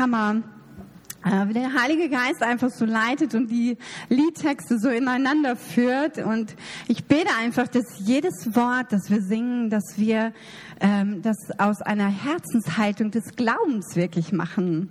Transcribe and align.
Hammer 0.00 0.42
äh, 1.22 1.48
wie 1.48 1.52
der 1.52 1.74
Heilige 1.74 2.08
Geist 2.08 2.42
einfach 2.42 2.70
so 2.70 2.86
leitet 2.86 3.34
und 3.34 3.50
die 3.50 3.76
Liedtexte 4.08 4.78
so 4.78 4.88
ineinander 4.88 5.54
führt. 5.54 6.16
Und 6.16 6.56
ich 6.88 7.04
bete 7.04 7.28
einfach, 7.38 7.68
dass 7.68 7.84
jedes 7.98 8.56
Wort, 8.56 8.86
das 8.90 9.10
wir 9.10 9.20
singen, 9.20 9.68
dass 9.68 9.98
wir 9.98 10.32
ähm, 10.80 11.20
das 11.20 11.36
aus 11.58 11.82
einer 11.82 12.08
Herzenshaltung 12.08 13.10
des 13.10 13.36
Glaubens 13.36 13.96
wirklich 13.96 14.32
machen. 14.32 14.88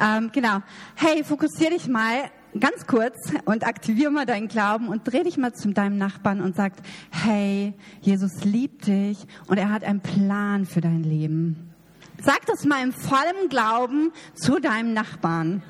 Ähm, 0.00 0.30
genau. 0.32 0.60
Hey, 0.94 1.24
fokussier 1.24 1.70
dich 1.70 1.88
mal 1.88 2.30
ganz 2.60 2.86
kurz 2.86 3.16
und 3.44 3.66
aktivier 3.66 4.10
mal 4.10 4.24
deinen 4.24 4.46
Glauben 4.46 4.86
und 4.86 5.02
dreh 5.04 5.24
dich 5.24 5.36
mal 5.36 5.52
zu 5.52 5.72
deinem 5.72 5.98
Nachbarn 5.98 6.40
und 6.40 6.54
sag, 6.54 6.74
hey, 7.10 7.74
Jesus 8.00 8.44
liebt 8.44 8.86
dich 8.86 9.18
und 9.48 9.58
er 9.58 9.70
hat 9.70 9.82
einen 9.82 10.00
Plan 10.00 10.64
für 10.64 10.80
dein 10.80 11.02
Leben. 11.02 11.75
Sag 12.22 12.46
das 12.46 12.64
mal 12.64 12.82
im 12.82 12.92
vollen 12.92 13.48
Glauben 13.48 14.12
zu 14.34 14.58
deinem 14.58 14.94
Nachbarn. 14.94 15.62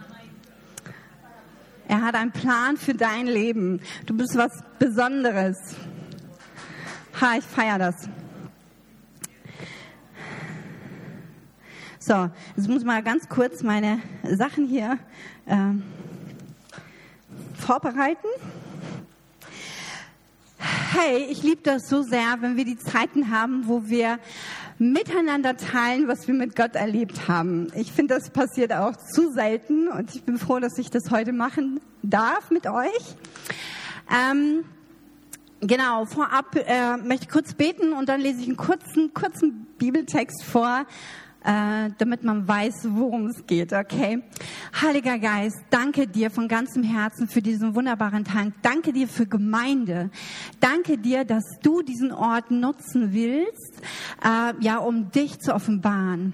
Er 1.88 2.02
hat 2.02 2.14
einen 2.14 2.32
Plan 2.32 2.76
für 2.76 2.94
dein 2.94 3.26
Leben. 3.26 3.80
Du 4.06 4.16
bist 4.16 4.36
was 4.36 4.52
Besonderes. 4.78 5.56
Ha, 7.20 7.36
ich 7.38 7.44
feiere 7.44 7.78
das. 7.78 8.08
So, 11.98 12.30
jetzt 12.56 12.68
muss 12.68 12.82
ich 12.82 12.86
mal 12.86 13.02
ganz 13.02 13.28
kurz 13.28 13.62
meine 13.62 14.00
Sachen 14.22 14.66
hier 14.66 14.98
ähm, 15.48 15.82
vorbereiten. 17.54 18.28
Hey, 20.58 21.26
ich 21.30 21.42
liebe 21.42 21.62
das 21.62 21.88
so 21.88 22.02
sehr, 22.02 22.36
wenn 22.40 22.56
wir 22.56 22.64
die 22.64 22.78
Zeiten 22.78 23.30
haben, 23.30 23.66
wo 23.66 23.88
wir 23.88 24.18
miteinander 24.78 25.56
teilen, 25.56 26.08
was 26.08 26.26
wir 26.26 26.34
mit 26.34 26.54
Gott 26.54 26.74
erlebt 26.74 27.28
haben. 27.28 27.68
Ich 27.74 27.92
finde, 27.92 28.14
das 28.14 28.30
passiert 28.30 28.72
auch 28.72 28.96
zu 28.96 29.32
selten 29.32 29.88
und 29.88 30.14
ich 30.14 30.22
bin 30.22 30.38
froh, 30.38 30.58
dass 30.58 30.78
ich 30.78 30.90
das 30.90 31.10
heute 31.10 31.32
machen 31.32 31.80
darf 32.02 32.50
mit 32.50 32.66
euch. 32.66 33.16
Ähm, 34.10 34.64
Genau, 35.62 36.04
vorab 36.04 36.54
äh, 36.54 36.98
möchte 36.98 37.24
ich 37.24 37.30
kurz 37.30 37.54
beten 37.54 37.94
und 37.94 38.10
dann 38.10 38.20
lese 38.20 38.42
ich 38.42 38.46
einen 38.46 38.58
kurzen, 38.58 39.14
kurzen 39.14 39.66
Bibeltext 39.78 40.44
vor, 40.44 40.84
äh, 41.46 41.90
damit 41.98 42.24
man 42.24 42.48
weiß, 42.48 42.88
worum 42.90 43.28
es 43.28 43.46
geht, 43.46 43.72
okay? 43.72 44.22
Heiliger 44.82 45.18
Geist, 45.18 45.56
danke 45.70 46.08
dir 46.08 46.30
von 46.30 46.48
ganzem 46.48 46.82
Herzen 46.82 47.28
für 47.28 47.40
diesen 47.40 47.76
wunderbaren 47.76 48.24
Tag. 48.24 48.52
Danke 48.62 48.92
dir 48.92 49.06
für 49.06 49.26
Gemeinde. 49.26 50.10
Danke 50.58 50.98
dir, 50.98 51.24
dass 51.24 51.44
du 51.62 51.82
diesen 51.82 52.10
Ort 52.10 52.50
nutzen 52.50 53.12
willst, 53.12 53.80
äh, 54.24 54.54
ja, 54.60 54.78
um 54.78 55.12
dich 55.12 55.38
zu 55.38 55.54
offenbaren. 55.54 56.32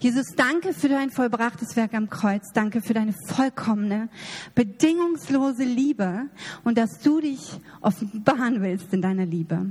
Jesus, 0.00 0.26
danke 0.36 0.72
für 0.72 0.88
dein 0.88 1.10
vollbrachtes 1.10 1.76
Werk 1.76 1.94
am 1.94 2.08
Kreuz. 2.08 2.52
Danke 2.54 2.80
für 2.80 2.94
deine 2.94 3.12
vollkommene, 3.26 4.08
bedingungslose 4.54 5.64
Liebe 5.64 6.30
und 6.62 6.78
dass 6.78 7.00
du 7.00 7.20
dich 7.20 7.60
offenbaren 7.82 8.62
willst 8.62 8.92
in 8.94 9.02
deiner 9.02 9.26
Liebe. 9.26 9.66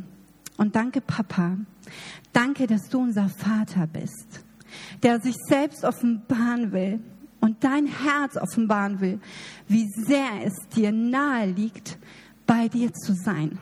Und 0.58 0.76
danke, 0.76 1.02
Papa. 1.02 1.58
Danke, 2.31 2.68
dass 2.68 2.90
du 2.90 3.00
unser 3.00 3.30
Vater 3.30 3.88
bist, 3.88 4.42
der 5.02 5.19
sich 5.19 5.35
selbst 5.47 5.83
offenbaren 5.83 6.71
will 6.71 6.99
und 7.39 7.63
dein 7.63 7.88
Herz 7.88 8.38
offenbaren 8.38 9.02
will, 9.02 9.19
wie 9.67 9.88
sehr 9.89 10.45
es 10.45 10.53
dir 10.75 10.91
nahe 10.91 11.47
liegt, 11.47 11.97
bei 12.45 12.67
dir 12.67 12.94
zu 12.94 13.13
sein. 13.13 13.59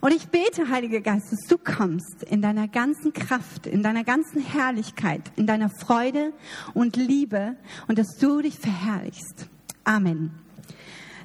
Und 0.00 0.12
ich 0.12 0.28
bete, 0.28 0.68
Heiliger 0.68 1.00
Geist, 1.00 1.32
dass 1.32 1.46
du 1.48 1.56
kommst 1.56 2.22
in 2.24 2.42
deiner 2.42 2.68
ganzen 2.68 3.12
Kraft, 3.12 3.66
in 3.66 3.82
deiner 3.82 4.04
ganzen 4.04 4.42
Herrlichkeit, 4.42 5.32
in 5.36 5.46
deiner 5.46 5.70
Freude 5.70 6.32
und 6.74 6.96
Liebe 6.96 7.56
und 7.88 7.98
dass 7.98 8.18
du 8.18 8.42
dich 8.42 8.58
verherrlichst. 8.58 9.48
Amen. 9.84 10.32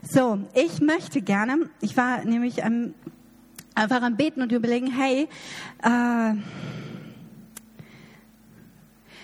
So, 0.02 0.40
ich 0.54 0.80
möchte 0.80 1.22
gerne, 1.22 1.70
ich 1.82 1.98
war 1.98 2.24
nämlich 2.24 2.64
am 2.64 2.94
einfach 3.76 4.02
am 4.02 4.18
Beten 4.18 4.42
und 4.42 4.52
überlegen, 4.52 4.92
hey, 4.92 5.28
äh, 5.84 6.34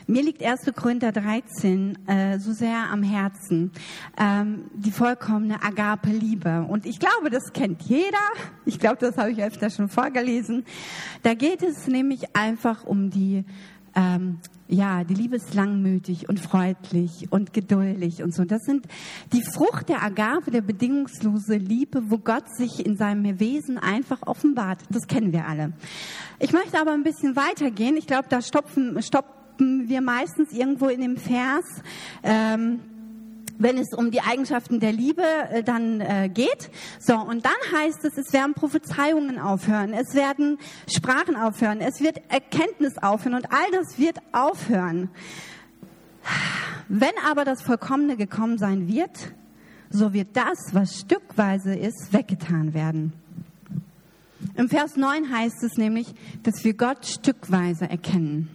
mir 0.07 0.23
liegt 0.23 0.43
1. 0.43 0.71
Korinther 0.75 1.11
13 1.11 2.07
äh, 2.07 2.39
so 2.39 2.53
sehr 2.53 2.89
am 2.91 3.03
Herzen, 3.03 3.71
ähm, 4.17 4.66
die 4.73 4.91
vollkommene 4.91 5.63
Agape-Liebe. 5.63 6.66
Und 6.67 6.85
ich 6.85 6.99
glaube, 6.99 7.29
das 7.29 7.53
kennt 7.53 7.81
jeder. 7.83 8.17
Ich 8.66 8.79
glaube, 8.79 8.97
das 8.99 9.17
habe 9.17 9.31
ich 9.31 9.43
öfter 9.43 9.69
schon 9.69 9.89
vorgelesen. 9.89 10.66
Da 11.23 11.33
geht 11.33 11.63
es 11.63 11.88
nämlich 11.88 12.35
einfach 12.35 12.83
um 12.83 13.09
die 13.09 13.45
ähm, 13.95 14.39
ja, 14.67 15.03
die 15.03 15.13
Liebe 15.13 15.35
ist 15.35 15.53
langmütig 15.53 16.27
und 16.27 16.39
freundlich 16.39 17.27
und 17.31 17.53
geduldig 17.53 18.23
und 18.23 18.33
so. 18.33 18.45
Das 18.45 18.63
sind 18.63 18.87
die 19.31 19.43
Frucht 19.43 19.89
der 19.89 20.01
Agape, 20.01 20.49
der 20.49 20.61
bedingungslose 20.61 21.57
Liebe, 21.57 22.09
wo 22.09 22.17
Gott 22.17 22.49
sich 22.57 22.83
in 22.83 22.97
seinem 22.97 23.39
Wesen 23.39 23.77
einfach 23.77 24.23
offenbart. 24.25 24.79
Das 24.89 25.07
kennen 25.07 25.31
wir 25.33 25.45
alle. 25.47 25.73
Ich 26.39 26.51
möchte 26.51 26.79
aber 26.79 26.93
ein 26.93 27.03
bisschen 27.03 27.35
weitergehen. 27.35 27.95
Ich 27.95 28.07
glaube, 28.07 28.25
da 28.29 28.41
stopfen, 28.41 29.01
stoppen 29.03 29.44
wir 29.59 30.01
meistens 30.01 30.51
irgendwo 30.51 30.88
in 30.88 31.01
dem 31.01 31.17
Vers. 31.17 31.66
Ähm, 32.23 32.79
wenn 33.57 33.77
es 33.77 33.93
um 33.93 34.11
die 34.11 34.21
Eigenschaften 34.21 34.79
der 34.79 34.91
Liebe 34.91 35.23
äh, 35.23 35.63
dann 35.63 36.01
äh, 36.01 36.29
geht. 36.29 36.69
So, 36.99 37.16
und 37.16 37.45
dann 37.45 37.79
heißt 37.79 38.03
es, 38.03 38.17
es 38.17 38.33
werden 38.33 38.53
Prophezeiungen 38.53 39.39
aufhören, 39.39 39.93
es 39.93 40.13
werden 40.13 40.57
Sprachen 40.93 41.35
aufhören, 41.35 41.79
es 41.79 42.01
wird 42.01 42.19
Erkenntnis 42.29 42.97
aufhören 42.97 43.35
und 43.35 43.51
all 43.51 43.71
das 43.71 43.97
wird 43.97 44.17
aufhören. 44.31 45.09
Wenn 46.87 47.13
aber 47.25 47.45
das 47.45 47.61
Vollkommene 47.61 48.17
gekommen 48.17 48.57
sein 48.57 48.87
wird, 48.87 49.33
so 49.89 50.13
wird 50.13 50.29
das, 50.33 50.73
was 50.73 50.99
stückweise 50.99 51.75
ist, 51.75 52.11
weggetan 52.11 52.73
werden. 52.73 53.13
Im 54.55 54.69
Vers 54.69 54.95
9 54.95 55.31
heißt 55.31 55.63
es 55.63 55.77
nämlich, 55.77 56.13
dass 56.43 56.63
wir 56.63 56.73
Gott 56.73 57.05
stückweise 57.05 57.89
erkennen. 57.89 58.49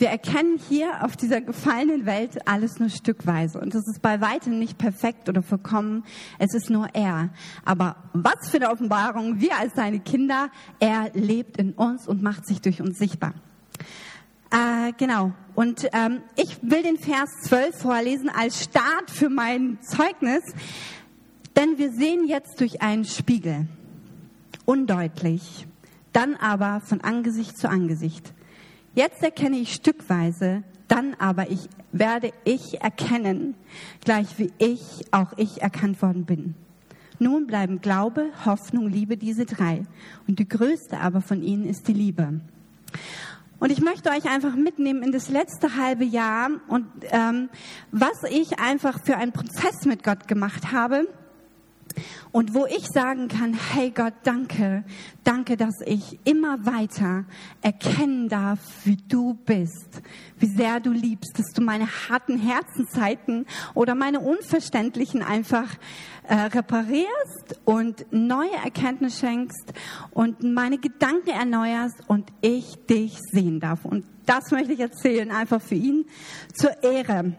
Wir 0.00 0.08
erkennen 0.08 0.58
hier 0.66 1.04
auf 1.04 1.14
dieser 1.14 1.42
gefallenen 1.42 2.06
Welt 2.06 2.48
alles 2.48 2.78
nur 2.78 2.88
stückweise. 2.88 3.60
Und 3.60 3.74
es 3.74 3.86
ist 3.86 4.00
bei 4.00 4.22
weitem 4.22 4.58
nicht 4.58 4.78
perfekt 4.78 5.28
oder 5.28 5.42
vollkommen. 5.42 6.04
Es 6.38 6.54
ist 6.54 6.70
nur 6.70 6.88
er. 6.94 7.28
Aber 7.66 7.96
was 8.14 8.48
für 8.48 8.56
eine 8.56 8.70
Offenbarung. 8.70 9.42
Wir 9.42 9.58
als 9.58 9.74
seine 9.74 10.00
Kinder, 10.00 10.48
er 10.78 11.10
lebt 11.12 11.58
in 11.58 11.74
uns 11.74 12.08
und 12.08 12.22
macht 12.22 12.46
sich 12.46 12.62
durch 12.62 12.80
uns 12.80 12.96
sichtbar. 12.96 13.34
Äh, 14.50 14.94
genau. 14.96 15.32
Und 15.54 15.86
ähm, 15.92 16.22
ich 16.34 16.56
will 16.62 16.82
den 16.82 16.96
Vers 16.96 17.28
12 17.42 17.76
vorlesen 17.76 18.30
als 18.30 18.64
Start 18.64 19.10
für 19.10 19.28
mein 19.28 19.80
Zeugnis. 19.82 20.40
Denn 21.56 21.76
wir 21.76 21.92
sehen 21.92 22.26
jetzt 22.26 22.58
durch 22.58 22.80
einen 22.80 23.04
Spiegel. 23.04 23.68
Undeutlich. 24.64 25.66
Dann 26.14 26.36
aber 26.36 26.80
von 26.86 27.02
Angesicht 27.02 27.58
zu 27.58 27.68
Angesicht. 27.68 28.32
Jetzt 29.00 29.22
erkenne 29.22 29.56
ich 29.56 29.72
stückweise, 29.72 30.62
dann 30.86 31.14
aber 31.14 31.50
ich 31.50 31.70
werde 31.90 32.32
ich 32.44 32.82
erkennen, 32.82 33.54
gleich 34.04 34.38
wie 34.38 34.52
ich 34.58 35.06
auch 35.10 35.32
ich 35.38 35.62
erkannt 35.62 36.02
worden 36.02 36.26
bin. 36.26 36.54
Nun 37.18 37.46
bleiben 37.46 37.80
Glaube, 37.80 38.26
Hoffnung, 38.44 38.88
Liebe 38.90 39.16
diese 39.16 39.46
drei. 39.46 39.84
Und 40.28 40.38
die 40.38 40.46
größte 40.46 41.00
aber 41.00 41.22
von 41.22 41.42
ihnen 41.42 41.64
ist 41.64 41.88
die 41.88 41.94
Liebe. 41.94 42.42
Und 43.58 43.72
ich 43.72 43.80
möchte 43.80 44.10
euch 44.10 44.28
einfach 44.28 44.54
mitnehmen 44.54 45.02
in 45.02 45.12
das 45.12 45.30
letzte 45.30 45.76
halbe 45.76 46.04
Jahr 46.04 46.50
und 46.68 46.84
ähm, 47.10 47.48
was 47.92 48.22
ich 48.30 48.58
einfach 48.58 49.02
für 49.02 49.16
einen 49.16 49.32
Prozess 49.32 49.86
mit 49.86 50.04
Gott 50.04 50.28
gemacht 50.28 50.72
habe 50.72 51.08
und 52.32 52.54
wo 52.54 52.66
ich 52.66 52.86
sagen 52.86 53.28
kann, 53.28 53.54
hey 53.54 53.90
Gott, 53.90 54.14
danke, 54.22 54.84
danke, 55.24 55.56
dass 55.56 55.74
ich 55.84 56.18
immer 56.24 56.64
weiter 56.64 57.24
erkennen 57.62 58.28
darf, 58.28 58.60
wie 58.84 58.96
du 58.96 59.34
bist, 59.34 60.02
wie 60.38 60.46
sehr 60.46 60.80
du 60.80 60.92
liebst, 60.92 61.38
dass 61.38 61.52
du 61.54 61.62
meine 61.62 61.86
harten 61.86 62.38
Herzenzeiten 62.38 63.46
oder 63.74 63.94
meine 63.94 64.20
unverständlichen 64.20 65.22
einfach 65.22 65.68
äh, 66.28 66.34
reparierst 66.34 67.60
und 67.64 68.06
neue 68.12 68.54
Erkenntnis 68.64 69.18
schenkst 69.18 69.72
und 70.12 70.42
meine 70.42 70.78
Gedanken 70.78 71.30
erneuerst 71.30 71.96
und 72.06 72.30
ich 72.40 72.76
dich 72.88 73.18
sehen 73.32 73.58
darf. 73.58 73.84
Und 73.84 74.04
das 74.26 74.52
möchte 74.52 74.72
ich 74.72 74.80
erzählen, 74.80 75.32
einfach 75.32 75.60
für 75.60 75.74
ihn 75.74 76.06
zur 76.54 76.82
Ehre. 76.84 77.32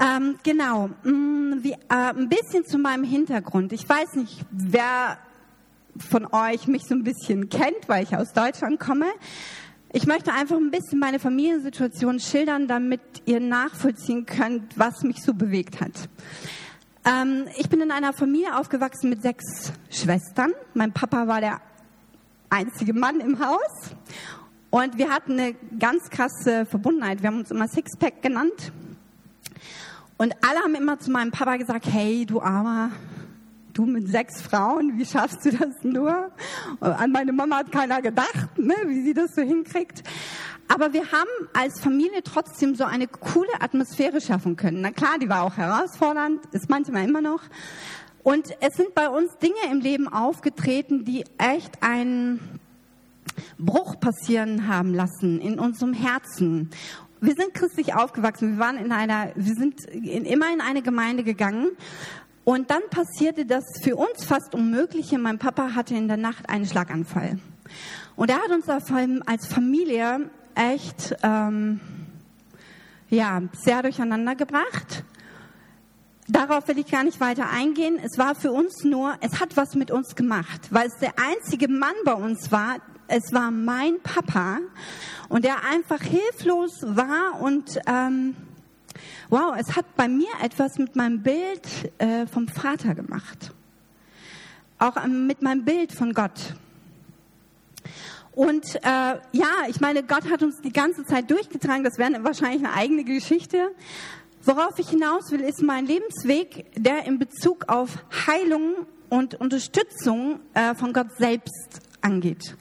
Ähm, 0.00 0.36
genau, 0.42 0.90
mh, 1.02 1.12
mm, 1.12 1.62
wie, 1.62 1.72
äh, 1.72 1.76
ein 1.88 2.28
bisschen 2.28 2.64
zu 2.64 2.78
meinem 2.78 3.04
Hintergrund. 3.04 3.72
Ich 3.72 3.88
weiß 3.88 4.14
nicht, 4.14 4.44
wer 4.50 5.18
von 5.98 6.26
euch 6.32 6.68
mich 6.68 6.84
so 6.84 6.94
ein 6.94 7.02
bisschen 7.02 7.48
kennt, 7.48 7.88
weil 7.88 8.04
ich 8.04 8.16
aus 8.16 8.32
Deutschland 8.32 8.78
komme. 8.78 9.06
Ich 9.92 10.06
möchte 10.06 10.32
einfach 10.32 10.56
ein 10.56 10.70
bisschen 10.70 10.98
meine 10.98 11.18
Familiensituation 11.18 12.20
schildern, 12.20 12.68
damit 12.68 13.00
ihr 13.24 13.40
nachvollziehen 13.40 14.26
könnt, 14.26 14.78
was 14.78 15.02
mich 15.02 15.22
so 15.22 15.34
bewegt 15.34 15.80
hat. 15.80 16.08
Ähm, 17.04 17.46
ich 17.56 17.68
bin 17.68 17.80
in 17.80 17.90
einer 17.90 18.12
Familie 18.12 18.56
aufgewachsen 18.56 19.08
mit 19.08 19.22
sechs 19.22 19.72
Schwestern. 19.90 20.52
Mein 20.74 20.92
Papa 20.92 21.26
war 21.26 21.40
der 21.40 21.60
einzige 22.50 22.92
Mann 22.92 23.20
im 23.20 23.38
Haus. 23.38 23.94
Und 24.70 24.98
wir 24.98 25.08
hatten 25.08 25.32
eine 25.32 25.54
ganz 25.78 26.10
krasse 26.10 26.66
Verbundenheit. 26.66 27.22
Wir 27.22 27.28
haben 27.30 27.38
uns 27.38 27.50
immer 27.50 27.66
Sixpack 27.66 28.20
genannt. 28.20 28.72
Und 30.18 30.34
alle 30.42 30.58
haben 30.58 30.74
immer 30.74 30.98
zu 30.98 31.12
meinem 31.12 31.30
Papa 31.30 31.56
gesagt, 31.56 31.86
hey, 31.86 32.26
du 32.26 32.42
Armer, 32.42 32.90
du 33.72 33.86
mit 33.86 34.08
sechs 34.08 34.42
Frauen, 34.42 34.98
wie 34.98 35.06
schaffst 35.06 35.44
du 35.44 35.52
das 35.52 35.84
nur? 35.84 36.32
An 36.80 37.12
meine 37.12 37.32
Mama 37.32 37.58
hat 37.58 37.70
keiner 37.70 38.02
gedacht, 38.02 38.58
ne, 38.58 38.74
wie 38.86 39.02
sie 39.02 39.14
das 39.14 39.36
so 39.36 39.42
hinkriegt. 39.42 40.02
Aber 40.66 40.92
wir 40.92 41.12
haben 41.12 41.48
als 41.54 41.80
Familie 41.80 42.24
trotzdem 42.24 42.74
so 42.74 42.82
eine 42.82 43.06
coole 43.06 43.60
Atmosphäre 43.60 44.20
schaffen 44.20 44.56
können. 44.56 44.80
Na 44.80 44.90
klar, 44.90 45.18
die 45.20 45.28
war 45.28 45.44
auch 45.44 45.56
herausfordernd, 45.56 46.40
ist 46.50 46.68
manchmal 46.68 47.08
immer 47.08 47.20
noch. 47.20 47.42
Und 48.24 48.48
es 48.60 48.74
sind 48.76 48.96
bei 48.96 49.08
uns 49.08 49.38
Dinge 49.38 49.70
im 49.70 49.80
Leben 49.80 50.08
aufgetreten, 50.08 51.04
die 51.04 51.24
echt 51.38 51.80
einen 51.80 52.58
Bruch 53.56 54.00
passieren 54.00 54.66
haben 54.66 54.94
lassen 54.94 55.40
in 55.40 55.60
unserem 55.60 55.92
Herzen. 55.92 56.70
Wir 57.20 57.34
sind 57.34 57.54
christlich 57.54 57.94
aufgewachsen. 57.94 58.52
Wir 58.52 58.58
waren 58.58 58.76
in 58.76 58.92
einer, 58.92 59.32
wir 59.34 59.54
sind 59.54 59.84
in, 59.86 60.24
immer 60.24 60.52
in 60.52 60.60
eine 60.60 60.82
Gemeinde 60.82 61.24
gegangen. 61.24 61.70
Und 62.44 62.70
dann 62.70 62.82
passierte 62.90 63.44
das 63.44 63.64
für 63.82 63.96
uns 63.96 64.24
fast 64.24 64.54
Unmögliche. 64.54 65.18
Mein 65.18 65.38
Papa 65.38 65.74
hatte 65.74 65.94
in 65.94 66.08
der 66.08 66.16
Nacht 66.16 66.48
einen 66.48 66.64
Schlaganfall. 66.64 67.38
Und 68.16 68.30
er 68.30 68.36
hat 68.36 68.50
uns 68.50 68.68
als 68.68 69.46
Familie 69.46 70.30
echt, 70.54 71.14
ähm, 71.22 71.80
ja, 73.10 73.42
sehr 73.52 73.82
durcheinander 73.82 74.34
gebracht. 74.34 75.04
Darauf 76.26 76.68
will 76.68 76.78
ich 76.78 76.90
gar 76.90 77.04
nicht 77.04 77.20
weiter 77.20 77.48
eingehen. 77.50 77.98
Es 78.02 78.18
war 78.18 78.34
für 78.34 78.52
uns 78.52 78.84
nur, 78.84 79.14
es 79.20 79.40
hat 79.40 79.56
was 79.56 79.74
mit 79.74 79.90
uns 79.90 80.14
gemacht, 80.14 80.68
weil 80.70 80.88
es 80.88 80.96
der 81.00 81.14
einzige 81.18 81.68
Mann 81.68 81.94
bei 82.04 82.12
uns 82.12 82.52
war. 82.52 82.76
Es 83.10 83.32
war 83.32 83.50
mein 83.50 84.00
Papa 84.02 84.58
und 85.30 85.44
der 85.44 85.64
einfach 85.64 86.02
hilflos 86.02 86.82
war 86.82 87.40
und 87.40 87.78
ähm, 87.86 88.36
wow, 89.30 89.54
es 89.58 89.76
hat 89.76 89.96
bei 89.96 90.08
mir 90.08 90.28
etwas 90.42 90.76
mit 90.76 90.94
meinem 90.94 91.22
Bild 91.22 91.66
äh, 91.96 92.26
vom 92.26 92.48
Vater 92.48 92.94
gemacht, 92.94 93.52
auch 94.78 95.02
ähm, 95.02 95.26
mit 95.26 95.40
meinem 95.40 95.64
Bild 95.64 95.92
von 95.92 96.12
Gott. 96.12 96.54
Und 98.32 98.74
äh, 98.76 98.80
ja, 98.84 99.50
ich 99.68 99.80
meine, 99.80 100.02
Gott 100.02 100.30
hat 100.30 100.42
uns 100.42 100.60
die 100.60 100.72
ganze 100.72 101.04
Zeit 101.04 101.30
durchgetragen. 101.30 101.82
Das 101.82 101.98
wäre 101.98 102.22
wahrscheinlich 102.22 102.64
eine 102.64 102.74
eigene 102.74 103.04
Geschichte. 103.04 103.70
Worauf 104.44 104.78
ich 104.78 104.90
hinaus 104.90 105.32
will, 105.32 105.40
ist 105.40 105.62
mein 105.62 105.86
Lebensweg, 105.86 106.66
der 106.76 107.06
in 107.06 107.18
Bezug 107.18 107.68
auf 107.68 108.04
Heilung 108.26 108.86
und 109.08 109.34
Unterstützung 109.34 110.40
äh, 110.54 110.74
von 110.74 110.92
Gott 110.92 111.08
selbst 111.18 111.80
angeht. 112.00 112.54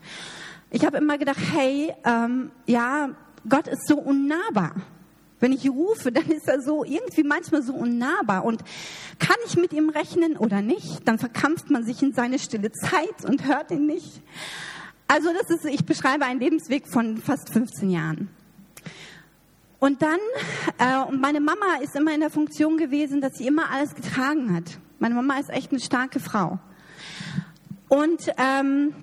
Ich 0.70 0.86
habe 0.86 0.98
immer 0.98 1.18
gedacht, 1.18 1.40
hey, 1.54 1.94
ähm, 2.04 2.52
ja, 2.66 3.10
Gott 3.48 3.68
ist 3.68 3.88
so 3.88 3.98
unnahbar. 3.98 4.76
Wenn 5.40 5.54
ich 5.54 5.70
rufe, 5.70 6.12
dann 6.12 6.28
ist 6.28 6.48
er 6.48 6.62
so 6.62 6.84
irgendwie 6.84 7.24
manchmal 7.24 7.62
so 7.62 7.74
unnahbar. 7.74 8.44
Und 8.44 8.64
kann 9.20 9.38
ich 9.46 9.56
mit 9.56 9.74
ihm 9.74 9.90
rechnen 9.90 10.36
oder 10.38 10.62
nicht? 10.62 11.08
Dann 11.08 11.20
verkrampft 11.20 11.70
man 11.70 11.86
sich 11.86 12.02
in 12.02 12.14
seine 12.14 12.40
stille 12.40 12.72
Zeit 12.72 13.26
und 13.26 13.46
hört 13.46 13.72
ihn 13.72 13.86
nicht. 13.86 14.22
Also 15.08 15.30
das 15.32 15.50
ist, 15.50 15.66
ich 15.66 15.86
beschreibe 15.86 16.26
einen 16.26 16.40
Lebensweg 16.40 16.88
von 16.88 17.18
fast 17.18 17.50
15 17.54 17.90
Jahren. 17.90 18.30
Und 19.80 20.02
dann, 20.02 20.20
äh, 20.80 21.12
meine 21.16 21.40
Mama 21.40 21.78
ist 21.82 21.96
immer 21.96 22.14
in 22.14 22.20
der 22.20 22.32
Funktion 22.32 22.78
gewesen, 22.78 23.22
dass 23.22 23.38
sie 23.38 23.48
immer 23.48 23.70
alles 23.70 23.94
getragen 23.94 24.54
hat. 24.54 24.80
Meine 25.00 25.16
Mama 25.16 25.38
ist 25.40 25.50
echt 25.50 25.72
eine 25.72 25.80
starke 25.80 26.20
Frau. 26.20 26.60
Und 27.88 28.28
ähm, 28.38 28.96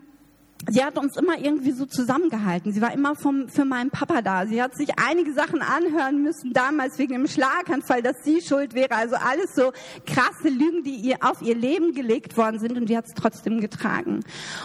sie 0.70 0.84
hat 0.84 0.98
uns 0.98 1.16
immer 1.16 1.38
irgendwie 1.38 1.72
so 1.72 1.86
zusammengehalten. 1.86 2.72
Sie 2.72 2.80
war 2.80 2.92
immer 2.92 3.14
vom, 3.14 3.48
für 3.48 3.64
meinen 3.64 3.90
Papa 3.90 4.22
da. 4.22 4.46
Sie 4.46 4.62
hat 4.62 4.76
sich 4.76 4.90
einige 4.98 5.32
Sachen 5.32 5.62
anhören 5.62 6.22
müssen, 6.22 6.52
damals 6.52 6.98
wegen 6.98 7.14
dem 7.14 7.26
Schlaganfall, 7.26 8.02
dass 8.02 8.16
sie 8.24 8.40
schuld 8.40 8.74
wäre. 8.74 8.92
Also 8.92 9.16
alles 9.16 9.54
so 9.54 9.72
krasse 10.06 10.48
Lügen, 10.48 10.82
die 10.82 10.96
ihr 10.96 11.18
auf 11.20 11.42
ihr 11.42 11.54
Leben 11.54 11.92
gelegt 11.92 12.36
worden 12.36 12.58
sind 12.58 12.76
und 12.76 12.88
die 12.88 12.96
hat 12.96 13.06
es 13.06 13.14
trotzdem 13.14 13.60
getragen. 13.60 14.20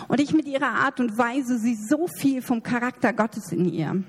Und 0.07 0.19
ich 0.19 0.33
mit 0.33 0.47
ihrer 0.47 0.69
Art 0.69 0.99
und 0.99 1.17
Weise 1.17 1.57
sie 1.57 1.75
so 1.75 2.07
viel 2.07 2.41
vom 2.41 2.63
Charakter 2.63 3.13
Gottes 3.13 3.51
in 3.51 3.65
ihr. 3.65 4.03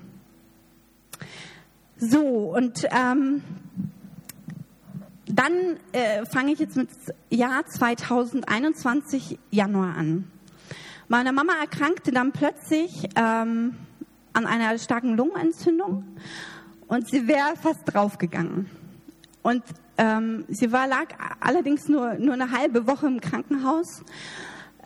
So, 1.97 2.19
und 2.55 2.87
ähm, 2.91 3.43
dann 5.25 5.53
äh, 5.91 6.25
fange 6.25 6.53
ich 6.53 6.59
jetzt 6.59 6.75
mit 6.75 6.89
Jahr 7.29 7.65
2021 7.65 9.37
Januar 9.51 9.95
an. 9.95 10.25
Meine 11.11 11.33
Mama 11.33 11.51
erkrankte 11.59 12.13
dann 12.13 12.31
plötzlich 12.31 13.09
ähm, 13.17 13.75
an 14.31 14.45
einer 14.45 14.77
starken 14.79 15.17
Lungenentzündung 15.17 16.05
und 16.87 17.09
sie 17.09 17.27
wäre 17.27 17.57
fast 17.61 17.81
draufgegangen. 17.83 18.69
Und 19.41 19.61
ähm, 19.97 20.45
sie 20.47 20.71
war, 20.71 20.87
lag 20.87 21.07
allerdings 21.41 21.89
nur, 21.89 22.13
nur 22.13 22.33
eine 22.33 22.51
halbe 22.51 22.87
Woche 22.87 23.07
im 23.07 23.19
Krankenhaus. 23.19 24.05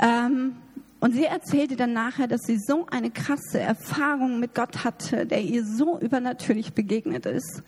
Ähm, 0.01 0.55
und 0.99 1.13
sie 1.13 1.25
erzählte 1.25 1.75
dann 1.75 1.93
nachher, 1.93 2.25
dass 2.25 2.41
sie 2.41 2.57
so 2.57 2.87
eine 2.89 3.11
krasse 3.11 3.59
Erfahrung 3.59 4.39
mit 4.39 4.55
Gott 4.55 4.83
hatte, 4.83 5.27
der 5.27 5.43
ihr 5.43 5.63
so 5.63 5.99
übernatürlich 5.99 6.73
begegnet 6.73 7.27
ist, 7.27 7.61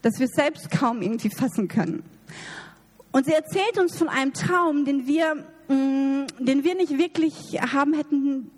dass 0.00 0.18
wir 0.18 0.28
es 0.28 0.34
selbst 0.34 0.70
kaum 0.70 1.02
irgendwie 1.02 1.28
fassen 1.28 1.68
können. 1.68 2.02
Und 3.12 3.26
sie 3.26 3.34
erzählt 3.34 3.78
uns 3.78 3.98
von 3.98 4.08
einem 4.08 4.32
Traum, 4.32 4.86
den 4.86 5.06
wir, 5.06 5.44
den 5.68 6.64
wir 6.64 6.74
nicht 6.74 6.98
wirklich 6.98 7.60
haben 7.60 7.94
hätten, 7.94 8.50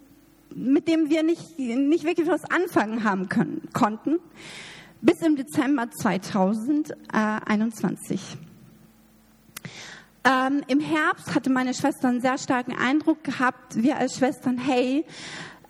mit 0.55 0.89
dem 0.89 1.11
wir 1.11 1.23
nicht, 1.23 1.59
nicht 1.59 2.05
wirklich 2.05 2.29
was 2.29 2.45
anfangen 2.45 3.05
haben 3.05 3.29
können, 3.29 3.69
konnten, 3.73 4.19
bis 5.01 5.21
im 5.23 5.37
Dezember 5.37 5.91
2021. 5.91 8.39
Ähm, 10.23 10.61
Im 10.67 10.81
Herbst 10.81 11.35
hatte 11.35 11.49
meine 11.51 11.73
Schwester 11.73 12.09
einen 12.09 12.21
sehr 12.21 12.37
starken 12.37 12.77
Eindruck 12.77 13.25
gehabt, 13.25 13.83
wir 13.83 13.97
als 13.97 14.19
Schwestern, 14.19 14.59
hey, 14.59 15.07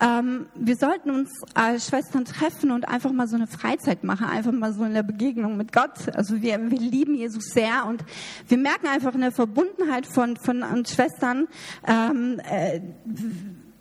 ähm, 0.01 0.47
wir 0.55 0.75
sollten 0.75 1.11
uns 1.11 1.29
als 1.53 1.87
Schwestern 1.87 2.25
treffen 2.25 2.71
und 2.71 2.87
einfach 2.87 3.11
mal 3.11 3.27
so 3.27 3.35
eine 3.35 3.45
Freizeit 3.45 4.03
machen, 4.03 4.25
einfach 4.25 4.51
mal 4.51 4.73
so 4.73 4.83
in 4.83 4.93
der 4.93 5.03
Begegnung 5.03 5.57
mit 5.57 5.71
Gott. 5.71 6.09
Also 6.15 6.41
wir, 6.41 6.71
wir 6.71 6.79
lieben 6.79 7.13
Jesus 7.13 7.45
sehr 7.53 7.85
und 7.87 8.03
wir 8.47 8.57
merken 8.57 8.87
einfach 8.87 9.13
eine 9.13 9.31
Verbundenheit 9.31 10.07
von, 10.07 10.37
von 10.37 10.63
uns 10.63 10.95
Schwestern. 10.95 11.47
Ähm, 11.87 12.41
äh, 12.49 12.81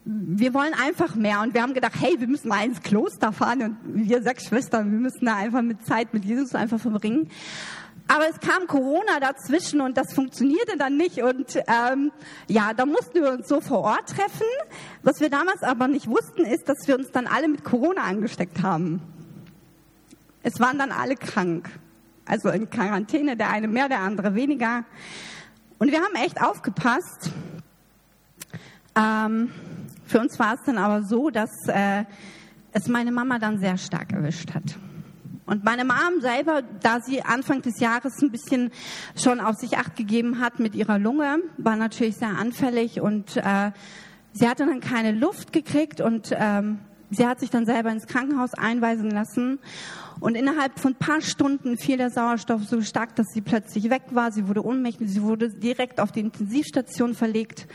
wir 0.04 0.54
wollen 0.54 0.74
einfach 0.74 1.14
mehr 1.14 1.40
und 1.40 1.54
wir 1.54 1.62
haben 1.62 1.74
gedacht, 1.74 1.94
hey, 1.98 2.14
wir 2.18 2.28
müssen 2.28 2.48
mal 2.48 2.64
ins 2.64 2.82
Kloster 2.82 3.32
fahren 3.32 3.62
und 3.62 3.76
wir 3.84 4.22
sechs 4.22 4.46
Schwestern, 4.46 4.90
wir 4.90 4.98
müssen 4.98 5.24
da 5.24 5.36
einfach 5.36 5.62
mit 5.62 5.86
Zeit 5.86 6.12
mit 6.12 6.24
Jesus 6.24 6.54
einfach 6.54 6.80
verbringen. 6.80 7.30
Aber 8.12 8.28
es 8.28 8.40
kam 8.40 8.66
Corona 8.66 9.20
dazwischen 9.20 9.80
und 9.80 9.96
das 9.96 10.12
funktionierte 10.12 10.76
dann 10.76 10.96
nicht. 10.96 11.22
Und 11.22 11.54
ähm, 11.68 12.10
ja, 12.48 12.74
da 12.74 12.84
mussten 12.84 13.22
wir 13.22 13.30
uns 13.30 13.46
so 13.46 13.60
vor 13.60 13.82
Ort 13.82 14.08
treffen. 14.08 14.48
Was 15.04 15.20
wir 15.20 15.30
damals 15.30 15.62
aber 15.62 15.86
nicht 15.86 16.08
wussten, 16.08 16.44
ist, 16.44 16.68
dass 16.68 16.88
wir 16.88 16.96
uns 16.96 17.12
dann 17.12 17.28
alle 17.28 17.46
mit 17.46 17.62
Corona 17.62 18.02
angesteckt 18.02 18.64
haben. 18.64 19.00
Es 20.42 20.58
waren 20.58 20.76
dann 20.76 20.90
alle 20.90 21.14
krank. 21.14 21.70
Also 22.26 22.48
in 22.48 22.68
Quarantäne, 22.68 23.36
der 23.36 23.50
eine 23.50 23.68
mehr, 23.68 23.88
der 23.88 24.00
andere 24.00 24.34
weniger. 24.34 24.84
Und 25.78 25.92
wir 25.92 26.00
haben 26.00 26.16
echt 26.16 26.42
aufgepasst. 26.42 27.30
Ähm, 28.96 29.52
für 30.04 30.18
uns 30.18 30.36
war 30.40 30.54
es 30.54 30.60
dann 30.66 30.78
aber 30.78 31.04
so, 31.04 31.30
dass 31.30 31.50
äh, 31.68 32.02
es 32.72 32.88
meine 32.88 33.12
Mama 33.12 33.38
dann 33.38 33.60
sehr 33.60 33.78
stark 33.78 34.12
erwischt 34.12 34.52
hat. 34.52 34.64
Und 35.50 35.64
meine 35.64 35.84
Mom 35.84 36.20
selber, 36.20 36.62
da 36.80 37.00
sie 37.00 37.22
Anfang 37.22 37.60
des 37.60 37.80
Jahres 37.80 38.22
ein 38.22 38.30
bisschen 38.30 38.70
schon 39.20 39.40
auf 39.40 39.56
sich 39.56 39.78
acht 39.78 39.96
gegeben 39.96 40.38
hat 40.38 40.60
mit 40.60 40.76
ihrer 40.76 40.96
Lunge, 40.96 41.38
war 41.58 41.74
natürlich 41.74 42.18
sehr 42.18 42.38
anfällig 42.38 43.00
und 43.00 43.36
äh, 43.36 43.72
sie 44.32 44.48
hatte 44.48 44.64
dann 44.64 44.78
keine 44.78 45.10
Luft 45.10 45.52
gekriegt 45.52 46.00
und 46.00 46.30
ähm, 46.38 46.78
sie 47.10 47.26
hat 47.26 47.40
sich 47.40 47.50
dann 47.50 47.66
selber 47.66 47.90
ins 47.90 48.06
Krankenhaus 48.06 48.54
einweisen 48.54 49.10
lassen. 49.10 49.58
Und 50.20 50.36
innerhalb 50.36 50.78
von 50.78 50.94
paar 50.94 51.20
Stunden 51.20 51.76
fiel 51.76 51.96
der 51.96 52.10
Sauerstoff 52.10 52.62
so 52.68 52.80
stark, 52.80 53.16
dass 53.16 53.26
sie 53.34 53.40
plötzlich 53.40 53.90
weg 53.90 54.02
war. 54.10 54.30
Sie 54.30 54.46
wurde 54.46 54.64
ohnmächtig, 54.64 55.08
sie 55.10 55.22
wurde 55.22 55.48
direkt 55.48 55.98
auf 55.98 56.12
die 56.12 56.20
Intensivstation 56.20 57.12
verlegt. 57.12 57.66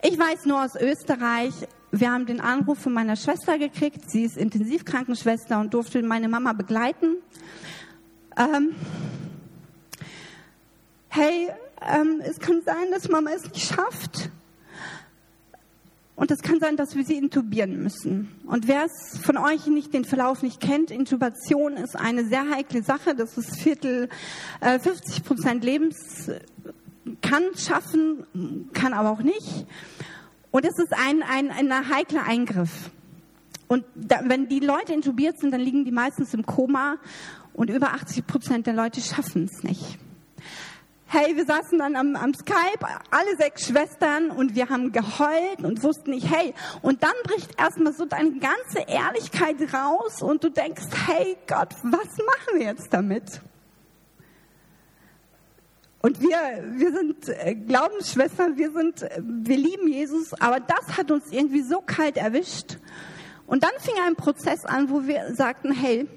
Ich 0.00 0.18
weiß 0.18 0.46
nur 0.46 0.64
aus 0.64 0.74
Österreich, 0.74 1.52
wir 1.92 2.12
haben 2.12 2.26
den 2.26 2.40
Anruf 2.40 2.78
von 2.78 2.92
meiner 2.92 3.16
Schwester 3.16 3.58
gekriegt. 3.58 4.10
Sie 4.10 4.22
ist 4.22 4.36
Intensivkrankenschwester 4.36 5.58
und 5.58 5.74
durfte 5.74 6.02
meine 6.02 6.28
Mama 6.28 6.52
begleiten. 6.52 7.16
Ähm, 8.36 8.74
hey, 11.08 11.48
ähm, 11.80 12.20
es 12.22 12.38
kann 12.38 12.62
sein, 12.64 12.90
dass 12.92 13.08
Mama 13.08 13.30
es 13.34 13.42
nicht 13.44 13.58
schafft. 13.58 14.30
Und 16.14 16.30
es 16.30 16.42
kann 16.42 16.60
sein, 16.60 16.76
dass 16.76 16.94
wir 16.94 17.04
sie 17.04 17.16
intubieren 17.16 17.82
müssen. 17.82 18.30
Und 18.46 18.68
wer 18.68 18.84
es 18.84 19.18
von 19.18 19.38
euch 19.38 19.66
nicht 19.66 19.94
den 19.94 20.04
Verlauf 20.04 20.42
nicht 20.42 20.60
kennt, 20.60 20.90
Intubation 20.90 21.78
ist 21.78 21.96
eine 21.96 22.26
sehr 22.26 22.50
heikle 22.50 22.82
Sache. 22.82 23.14
Das 23.14 23.38
ist 23.38 23.58
Viertel, 23.58 24.10
äh, 24.60 24.78
50 24.78 25.24
Prozent 25.24 25.64
Lebens, 25.64 26.30
kann 27.22 27.42
schaffen, 27.56 28.68
kann 28.74 28.92
aber 28.92 29.10
auch 29.10 29.22
nicht. 29.22 29.66
Und 30.50 30.64
es 30.64 30.78
ist 30.78 30.92
ein, 30.92 31.22
ein, 31.22 31.50
ein 31.50 31.88
heikler 31.88 32.24
Eingriff. 32.24 32.90
Und 33.68 33.84
da, 33.94 34.20
wenn 34.24 34.48
die 34.48 34.58
Leute 34.58 34.92
intubiert 34.92 35.38
sind, 35.38 35.52
dann 35.52 35.60
liegen 35.60 35.84
die 35.84 35.92
meistens 35.92 36.34
im 36.34 36.44
Koma 36.44 36.96
Und 37.52 37.70
über 37.70 37.92
80 37.92 38.26
Prozent 38.26 38.66
der 38.66 38.74
Leute 38.74 39.00
schaffen 39.00 39.44
es 39.44 39.62
nicht. 39.62 39.98
Hey, 41.06 41.36
wir 41.36 41.44
saßen 41.44 41.76
dann 41.78 41.96
am, 41.96 42.14
am 42.14 42.32
Skype, 42.34 42.86
alle 43.10 43.36
sechs 43.36 43.66
Schwestern, 43.66 44.30
und 44.30 44.54
wir 44.54 44.68
haben 44.68 44.92
geheult 44.92 45.58
und 45.60 45.82
wussten 45.82 46.10
nicht, 46.10 46.30
hey, 46.30 46.54
und 46.82 47.02
dann 47.02 47.14
bricht 47.24 47.60
erstmal 47.60 47.92
so 47.92 48.04
deine 48.04 48.30
ganze 48.38 48.88
Ehrlichkeit 48.88 49.56
raus 49.74 50.22
und 50.22 50.44
du 50.44 50.50
denkst, 50.50 50.84
hey 51.08 51.36
Gott, 51.48 51.74
was 51.82 52.06
machen 52.16 52.58
wir 52.58 52.66
jetzt 52.66 52.92
damit? 52.92 53.40
Und 56.02 56.20
wir, 56.20 56.64
wir 56.76 56.92
sind 56.92 57.28
äh, 57.28 57.54
Glaubensschwestern, 57.54 58.56
wir 58.56 58.72
sind, 58.72 59.02
äh, 59.02 59.20
wir 59.22 59.56
lieben 59.56 59.88
Jesus, 59.88 60.32
aber 60.40 60.58
das 60.60 60.96
hat 60.96 61.10
uns 61.10 61.30
irgendwie 61.30 61.62
so 61.62 61.80
kalt 61.84 62.16
erwischt. 62.16 62.78
Und 63.46 63.64
dann 63.64 63.72
fing 63.80 63.94
ein 64.06 64.16
Prozess 64.16 64.64
an, 64.64 64.88
wo 64.88 65.06
wir 65.06 65.34
sagten, 65.34 65.72
hey, 65.72 66.08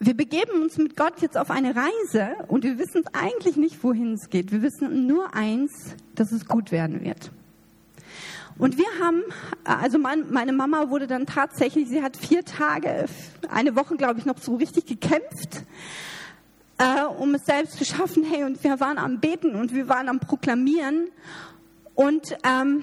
wir 0.00 0.14
begeben 0.16 0.62
uns 0.62 0.78
mit 0.78 0.96
Gott 0.96 1.20
jetzt 1.20 1.36
auf 1.36 1.50
eine 1.50 1.74
Reise 1.76 2.34
und 2.48 2.64
wir 2.64 2.78
wissen 2.78 3.04
eigentlich 3.12 3.56
nicht, 3.56 3.84
wohin 3.84 4.14
es 4.14 4.30
geht. 4.30 4.50
Wir 4.50 4.62
wissen 4.62 5.06
nur 5.06 5.34
eins, 5.34 5.94
dass 6.14 6.32
es 6.32 6.46
gut 6.46 6.72
werden 6.72 7.04
wird. 7.04 7.30
Und 8.56 8.76
wir 8.76 8.86
haben, 9.02 9.22
also 9.64 9.98
mein, 9.98 10.30
meine 10.30 10.52
Mama 10.52 10.88
wurde 10.88 11.06
dann 11.06 11.26
tatsächlich, 11.26 11.88
sie 11.88 12.02
hat 12.02 12.16
vier 12.16 12.44
Tage, 12.44 13.04
eine 13.50 13.76
Woche, 13.76 13.96
glaube 13.96 14.18
ich, 14.18 14.26
noch 14.26 14.38
so 14.38 14.56
richtig 14.56 14.86
gekämpft, 14.86 15.64
äh, 16.80 17.04
um 17.04 17.34
es 17.34 17.44
selbst 17.44 17.76
zu 17.76 17.84
schaffen. 17.84 18.24
Hey, 18.24 18.42
und 18.42 18.64
wir 18.64 18.80
waren 18.80 18.96
am 18.96 19.20
Beten 19.20 19.54
und 19.54 19.74
wir 19.74 19.88
waren 19.88 20.08
am 20.08 20.18
Proklamieren. 20.18 21.08
Und 21.94 22.36
ähm, 22.42 22.82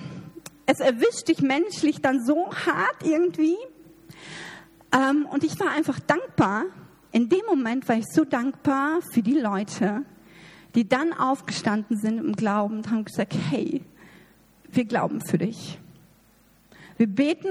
es 0.68 0.80
erwischt 0.80 1.27
dich 1.27 1.42
menschlich 1.42 2.00
dann 2.00 2.24
so 2.24 2.48
hart 2.51 3.04
irgendwie. 3.04 3.58
Ähm, 4.94 5.25
und 5.25 5.44
ich 5.44 5.60
war 5.60 5.72
einfach 5.72 6.00
dankbar, 6.00 6.66
in 7.12 7.27
dem 7.27 7.42
Moment 7.48 7.89
war 7.89 7.98
ich 7.98 8.06
so 8.13 8.24
dankbar 8.24 9.00
für 9.12 9.24
die 9.24 9.39
Leute, 9.39 10.04
die 10.75 10.88
dann 10.88 11.12
aufgestanden 11.13 11.98
sind 11.98 12.20
im 12.20 12.34
Glauben 12.36 12.77
und 12.77 12.92
haben 12.92 13.04
gesagt, 13.06 13.34
hey, 13.50 13.82
wir 14.70 14.86
glauben 14.86 15.22
für 15.25 15.39
dich. 15.39 15.80
Wir 16.98 17.08
beten 17.08 17.50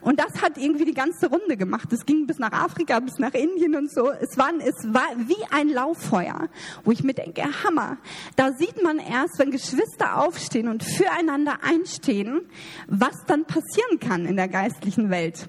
und 0.00 0.18
das 0.18 0.42
hat 0.42 0.58
irgendwie 0.58 0.84
die 0.84 0.94
ganze 0.94 1.28
Runde 1.28 1.56
gemacht. 1.56 1.92
Es 1.92 2.04
ging 2.04 2.26
bis 2.26 2.38
nach 2.38 2.52
Afrika, 2.52 3.00
bis 3.00 3.18
nach 3.18 3.34
Indien 3.34 3.74
und 3.76 3.92
so. 3.92 4.10
Es 4.10 4.36
war, 4.36 4.50
es 4.58 4.74
war 4.92 5.08
wie 5.16 5.44
ein 5.50 5.68
Lauffeuer, 5.68 6.48
wo 6.84 6.92
ich 6.92 7.02
mir 7.02 7.14
denke, 7.14 7.42
Hammer. 7.64 7.98
Da 8.36 8.52
sieht 8.52 8.82
man 8.82 8.98
erst, 8.98 9.38
wenn 9.38 9.50
Geschwister 9.50 10.18
aufstehen 10.18 10.68
und 10.68 10.82
füreinander 10.82 11.58
einstehen, 11.62 12.42
was 12.88 13.14
dann 13.26 13.44
passieren 13.44 14.00
kann 14.00 14.26
in 14.26 14.36
der 14.36 14.48
geistlichen 14.48 15.10
Welt. 15.10 15.48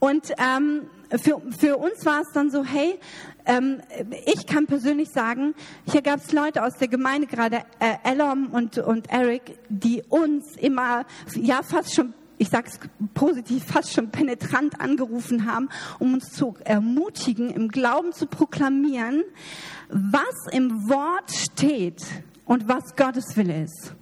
Und 0.00 0.32
ähm, 0.38 0.82
für, 1.18 1.40
für 1.56 1.76
uns 1.76 2.04
war 2.04 2.22
es 2.22 2.32
dann 2.32 2.50
so, 2.50 2.64
hey, 2.64 2.98
ähm, 3.46 3.80
ich 4.26 4.46
kann 4.46 4.66
persönlich 4.66 5.10
sagen, 5.10 5.54
hier 5.90 6.02
gab 6.02 6.20
es 6.20 6.32
Leute 6.32 6.64
aus 6.64 6.74
der 6.78 6.88
Gemeinde, 6.88 7.26
gerade 7.26 7.58
äh, 7.78 8.10
Elom 8.10 8.48
und, 8.48 8.78
und 8.78 9.10
Eric, 9.10 9.58
die 9.68 10.02
uns 10.08 10.56
immer, 10.56 11.04
ja 11.34 11.62
fast 11.62 11.94
schon 11.94 12.14
ich 12.38 12.48
sage 12.48 12.68
es 12.68 12.78
positiv, 13.14 13.64
fast 13.64 13.92
schon 13.92 14.10
penetrant 14.10 14.80
angerufen 14.80 15.46
haben, 15.46 15.68
um 15.98 16.14
uns 16.14 16.32
zu 16.32 16.56
ermutigen, 16.64 17.50
im 17.50 17.68
Glauben 17.68 18.12
zu 18.12 18.26
proklamieren, 18.26 19.22
was 19.88 20.52
im 20.52 20.88
Wort 20.88 21.30
steht 21.30 22.02
und 22.44 22.68
was 22.68 22.96
Gottes 22.96 23.36
Wille 23.36 23.64
ist. 23.64 23.94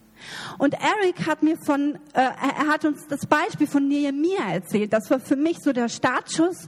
Und 0.59 0.75
Eric 0.75 1.27
hat 1.27 1.43
mir 1.43 1.57
von, 1.65 1.95
äh, 2.13 2.21
er 2.21 2.69
hat 2.69 2.85
uns 2.85 3.07
das 3.09 3.27
Beispiel 3.27 3.67
von 3.67 3.89
Nehemiah 3.89 4.53
erzählt. 4.53 4.93
Das 4.93 5.11
war 5.11 5.19
für 5.19 5.37
mich 5.37 5.59
so 5.63 5.73
der 5.73 5.89
Startschuss. 5.89 6.67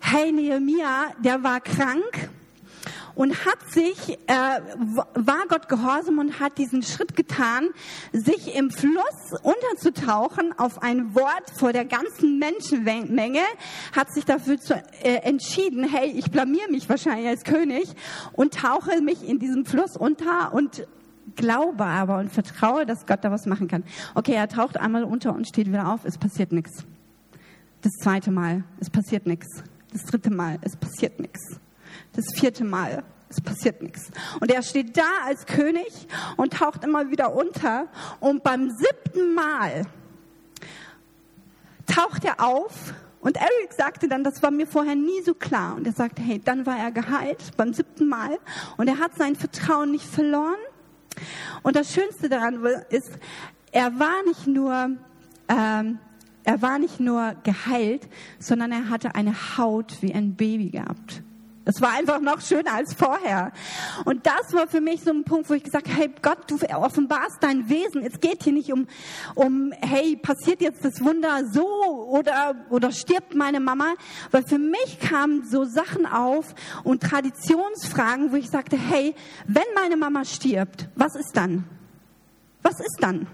Hey, 0.00 0.32
Nehemiah, 0.32 1.12
der 1.24 1.42
war 1.42 1.60
krank 1.60 2.30
und 3.18 3.44
hat 3.44 3.72
sich, 3.72 4.16
äh, 4.28 4.32
war 4.32 5.42
Gott 5.48 5.68
gehorsam 5.68 6.18
und 6.18 6.38
hat 6.38 6.56
diesen 6.56 6.84
Schritt 6.84 7.16
getan, 7.16 7.70
sich 8.12 8.54
im 8.56 8.70
Fluss 8.70 9.32
unterzutauchen 9.42 10.56
auf 10.56 10.80
ein 10.82 11.16
Wort 11.16 11.50
vor 11.56 11.72
der 11.72 11.84
ganzen 11.84 12.38
Menschenmenge, 12.38 13.40
hat 13.94 14.14
sich 14.14 14.24
dafür 14.24 14.60
zu, 14.60 14.74
äh, 15.02 15.16
entschieden, 15.24 15.82
hey, 15.82 16.12
ich 16.12 16.30
blamier 16.30 16.70
mich 16.70 16.88
wahrscheinlich 16.88 17.26
als 17.26 17.42
König 17.42 17.88
und 18.34 18.54
tauche 18.54 19.00
mich 19.02 19.28
in 19.28 19.40
diesem 19.40 19.66
Fluss 19.66 19.96
unter 19.96 20.54
und 20.54 20.86
glaube 21.34 21.86
aber 21.86 22.18
und 22.18 22.30
vertraue, 22.30 22.86
dass 22.86 23.04
Gott 23.04 23.24
da 23.24 23.32
was 23.32 23.46
machen 23.46 23.66
kann. 23.66 23.82
Okay, 24.14 24.34
er 24.34 24.48
taucht 24.48 24.76
einmal 24.76 25.02
unter 25.02 25.34
und 25.34 25.48
steht 25.48 25.66
wieder 25.66 25.92
auf, 25.92 26.04
es 26.04 26.18
passiert 26.18 26.52
nichts. 26.52 26.84
Das 27.82 27.94
zweite 27.94 28.30
Mal, 28.30 28.62
es 28.78 28.90
passiert 28.90 29.26
nichts. 29.26 29.64
Das 29.92 30.04
dritte 30.04 30.30
Mal, 30.30 30.58
es 30.62 30.76
passiert 30.76 31.18
nichts. 31.18 31.58
Das 32.14 32.26
vierte 32.34 32.64
Mal, 32.64 33.02
es 33.28 33.40
passiert 33.40 33.82
nichts. 33.82 34.10
Und 34.40 34.50
er 34.50 34.62
steht 34.62 34.96
da 34.96 35.08
als 35.24 35.46
König 35.46 36.08
und 36.36 36.54
taucht 36.54 36.84
immer 36.84 37.10
wieder 37.10 37.34
unter. 37.34 37.88
Und 38.20 38.42
beim 38.42 38.70
siebten 38.70 39.34
Mal 39.34 39.82
taucht 41.86 42.24
er 42.24 42.44
auf 42.44 42.94
und 43.20 43.36
Eric 43.36 43.72
sagte 43.76 44.08
dann, 44.08 44.22
das 44.22 44.42
war 44.42 44.50
mir 44.50 44.66
vorher 44.66 44.94
nie 44.94 45.22
so 45.24 45.34
klar. 45.34 45.74
Und 45.74 45.86
er 45.86 45.92
sagte, 45.92 46.22
hey, 46.22 46.40
dann 46.42 46.66
war 46.66 46.78
er 46.78 46.92
geheilt 46.92 47.56
beim 47.56 47.72
siebten 47.72 48.08
Mal 48.08 48.38
und 48.76 48.88
er 48.88 48.98
hat 48.98 49.16
sein 49.16 49.34
Vertrauen 49.34 49.90
nicht 49.90 50.06
verloren. 50.06 50.58
Und 51.62 51.74
das 51.74 51.92
Schönste 51.92 52.28
daran 52.28 52.64
ist, 52.90 53.10
er 53.72 53.98
war 53.98 54.22
nicht 54.26 54.46
nur, 54.46 54.90
ähm, 55.48 55.98
er 56.44 56.62
war 56.62 56.78
nicht 56.78 57.00
nur 57.00 57.34
geheilt, 57.42 58.08
sondern 58.38 58.70
er 58.72 58.88
hatte 58.88 59.14
eine 59.14 59.34
Haut 59.58 59.98
wie 60.00 60.14
ein 60.14 60.36
Baby 60.36 60.70
gehabt. 60.70 61.22
Das 61.68 61.82
war 61.82 61.90
einfach 61.90 62.18
noch 62.18 62.40
schöner 62.40 62.72
als 62.72 62.94
vorher. 62.94 63.52
Und 64.06 64.24
das 64.24 64.54
war 64.54 64.66
für 64.68 64.80
mich 64.80 65.02
so 65.02 65.10
ein 65.10 65.24
Punkt, 65.24 65.50
wo 65.50 65.52
ich 65.52 65.62
gesagt 65.62 65.86
habe, 65.86 65.98
hey 65.98 66.10
Gott, 66.22 66.50
du 66.50 66.56
offenbarst 66.74 67.42
dein 67.42 67.68
Wesen. 67.68 68.02
Es 68.02 68.20
geht 68.20 68.42
hier 68.42 68.54
nicht 68.54 68.72
um, 68.72 68.86
um, 69.34 69.74
hey, 69.82 70.16
passiert 70.16 70.62
jetzt 70.62 70.82
das 70.82 71.04
Wunder 71.04 71.44
so 71.52 71.66
oder, 72.08 72.54
oder 72.70 72.90
stirbt 72.90 73.34
meine 73.34 73.60
Mama? 73.60 73.96
Weil 74.30 74.44
für 74.44 74.56
mich 74.56 74.98
kamen 74.98 75.44
so 75.44 75.64
Sachen 75.64 76.06
auf 76.06 76.54
und 76.84 77.02
Traditionsfragen, 77.02 78.32
wo 78.32 78.36
ich 78.36 78.48
sagte, 78.48 78.78
hey, 78.78 79.14
wenn 79.46 79.62
meine 79.74 79.98
Mama 79.98 80.24
stirbt, 80.24 80.88
was 80.94 81.16
ist 81.16 81.36
dann? 81.36 81.64
Was 82.62 82.80
ist 82.80 82.96
dann? 83.00 83.26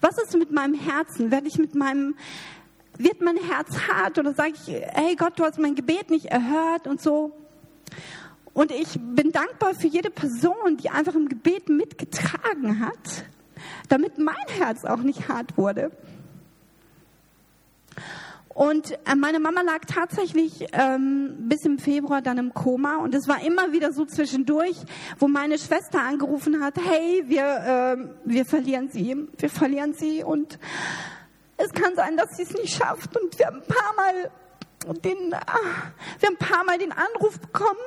Was 0.00 0.18
ist 0.18 0.36
mit 0.36 0.50
meinem 0.50 0.74
Herzen? 0.74 1.30
Werde 1.30 1.46
ich 1.46 1.56
mit 1.56 1.76
meinem 1.76 2.16
wird 3.02 3.20
mein 3.20 3.36
Herz 3.36 3.88
hart 3.88 4.18
oder 4.18 4.34
sage 4.34 4.52
ich, 4.54 4.68
hey 4.68 5.16
Gott, 5.16 5.38
du 5.38 5.44
hast 5.44 5.58
mein 5.58 5.74
Gebet 5.74 6.10
nicht 6.10 6.26
erhört 6.26 6.86
und 6.86 7.00
so. 7.00 7.32
Und 8.52 8.72
ich 8.72 8.98
bin 8.98 9.32
dankbar 9.32 9.74
für 9.74 9.86
jede 9.86 10.10
Person, 10.10 10.76
die 10.82 10.90
einfach 10.90 11.14
im 11.14 11.28
Gebet 11.28 11.68
mitgetragen 11.68 12.80
hat, 12.80 13.24
damit 13.88 14.18
mein 14.18 14.34
Herz 14.58 14.84
auch 14.84 14.98
nicht 14.98 15.28
hart 15.28 15.56
wurde. 15.56 15.90
Und 18.48 18.92
äh, 19.06 19.14
meine 19.14 19.38
Mama 19.38 19.62
lag 19.62 19.86
tatsächlich 19.86 20.66
ähm, 20.72 21.34
bis 21.48 21.64
im 21.64 21.78
Februar 21.78 22.20
dann 22.20 22.36
im 22.36 22.52
Koma 22.52 22.96
und 22.96 23.14
es 23.14 23.28
war 23.28 23.42
immer 23.42 23.72
wieder 23.72 23.92
so 23.92 24.04
zwischendurch, 24.04 24.76
wo 25.18 25.28
meine 25.28 25.56
Schwester 25.56 26.02
angerufen 26.02 26.62
hat, 26.62 26.74
hey, 26.76 27.24
wir, 27.26 27.44
äh, 27.44 27.96
wir 28.24 28.44
verlieren 28.44 28.90
sie, 28.90 29.16
wir 29.38 29.48
verlieren 29.48 29.94
sie 29.94 30.24
und 30.24 30.58
es 31.62 31.72
kann 31.72 31.94
sein, 31.94 32.16
dass 32.16 32.36
sie 32.36 32.42
es 32.42 32.52
nicht 32.52 32.74
schafft. 32.74 33.16
Und 33.16 33.38
wir 33.38 33.46
haben 33.46 33.60
ein 33.60 33.66
paar 33.66 33.94
Mal 33.94 34.30
den, 35.02 35.34
ah, 35.34 35.92
wir 36.18 36.28
haben 36.28 36.36
ein 36.36 36.38
paar 36.38 36.64
Mal 36.64 36.78
den 36.78 36.92
Anruf 36.92 37.38
bekommen, 37.38 37.78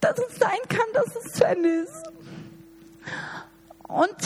dass 0.00 0.18
es 0.18 0.36
sein 0.36 0.58
kann, 0.68 0.86
dass 0.94 1.14
es 1.16 1.32
zu 1.32 1.44
Ende 1.44 1.68
ist. 1.68 2.10
Und 3.86 4.16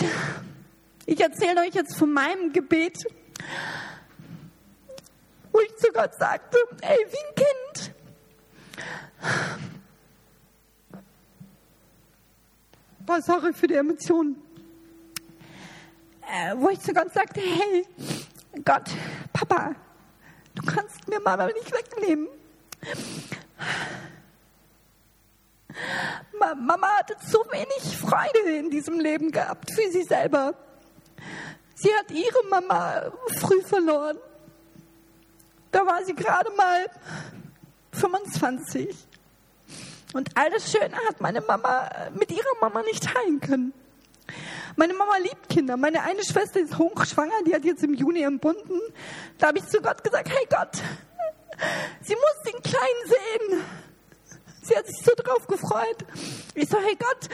ich 1.06 1.20
erzähle 1.20 1.62
euch 1.62 1.74
jetzt 1.74 1.96
von 1.96 2.12
meinem 2.12 2.52
Gebet, 2.52 2.98
wo 5.50 5.60
ich 5.60 5.76
zu 5.76 5.90
Gott 5.92 6.14
sagte, 6.14 6.58
ey, 6.82 6.98
wie 7.10 7.16
ein 7.26 7.34
Kind. 7.34 7.94
Boah, 13.00 13.20
sorry 13.22 13.52
für 13.52 13.66
die 13.66 13.74
Emotionen 13.74 14.47
wo 16.56 16.68
ich 16.68 16.80
zu 16.80 16.92
Gott 16.92 17.12
sagte, 17.12 17.40
hey, 17.40 17.86
Gott, 18.64 18.90
Papa, 19.32 19.74
du 20.54 20.62
kannst 20.62 21.08
mir 21.08 21.20
Mama 21.20 21.46
nicht 21.46 21.72
wegnehmen. 21.72 22.28
Mama 26.38 26.88
hatte 26.98 27.16
so 27.26 27.44
wenig 27.50 27.96
Freude 27.96 28.58
in 28.58 28.70
diesem 28.70 29.00
Leben 29.00 29.30
gehabt 29.30 29.70
für 29.72 29.90
sie 29.90 30.02
selber. 30.02 30.54
Sie 31.74 31.90
hat 31.94 32.10
ihre 32.10 32.44
Mama 32.50 33.12
früh 33.38 33.62
verloren. 33.62 34.18
Da 35.70 35.86
war 35.86 36.04
sie 36.04 36.14
gerade 36.14 36.50
mal 36.56 36.86
25. 37.92 38.96
Und 40.14 40.30
all 40.36 40.50
das 40.50 40.72
Schöne 40.72 40.96
hat 41.08 41.20
meine 41.20 41.40
Mama 41.40 41.90
mit 42.14 42.30
ihrer 42.30 42.54
Mama 42.60 42.82
nicht 42.82 43.04
teilen 43.04 43.40
können. 43.40 43.72
Meine 44.76 44.94
Mama 44.94 45.16
liebt 45.18 45.48
Kinder. 45.48 45.76
Meine 45.76 46.02
eine 46.02 46.22
Schwester 46.24 46.60
ist 46.60 46.78
hochschwanger, 46.78 47.42
die 47.46 47.54
hat 47.54 47.64
jetzt 47.64 47.82
im 47.82 47.94
Juni 47.94 48.22
entbunden. 48.22 48.80
Da 49.38 49.48
habe 49.48 49.58
ich 49.58 49.66
zu 49.66 49.80
Gott 49.80 50.04
gesagt, 50.04 50.28
hey 50.28 50.46
Gott, 50.48 50.76
sie 52.02 52.14
muss 52.14 52.52
den 52.52 52.62
Kleinen 52.62 53.06
sehen. 53.06 53.64
Sie 54.62 54.76
hat 54.76 54.86
sich 54.86 54.98
so 55.02 55.12
drauf 55.16 55.46
gefreut. 55.46 56.04
Ich 56.54 56.68
so, 56.68 56.78
hey 56.78 56.94
Gott, 56.98 57.28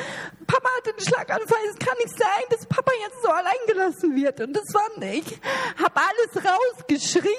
Papa 0.47 0.69
hat 0.77 0.87
den 0.87 1.05
Schlaganfall. 1.05 1.59
Es 1.69 1.79
kann 1.85 1.97
nicht 1.99 2.17
sein, 2.17 2.45
dass 2.51 2.65
Papa 2.67 2.93
jetzt 3.03 3.23
so 3.23 3.29
allein 3.29 3.55
gelassen 3.67 4.15
wird. 4.15 4.41
Und 4.41 4.53
das 4.53 4.73
war 4.73 4.99
nicht. 4.99 5.41
Hab 5.83 5.99
alles 5.99 6.37
rausgeschrien, 6.37 7.35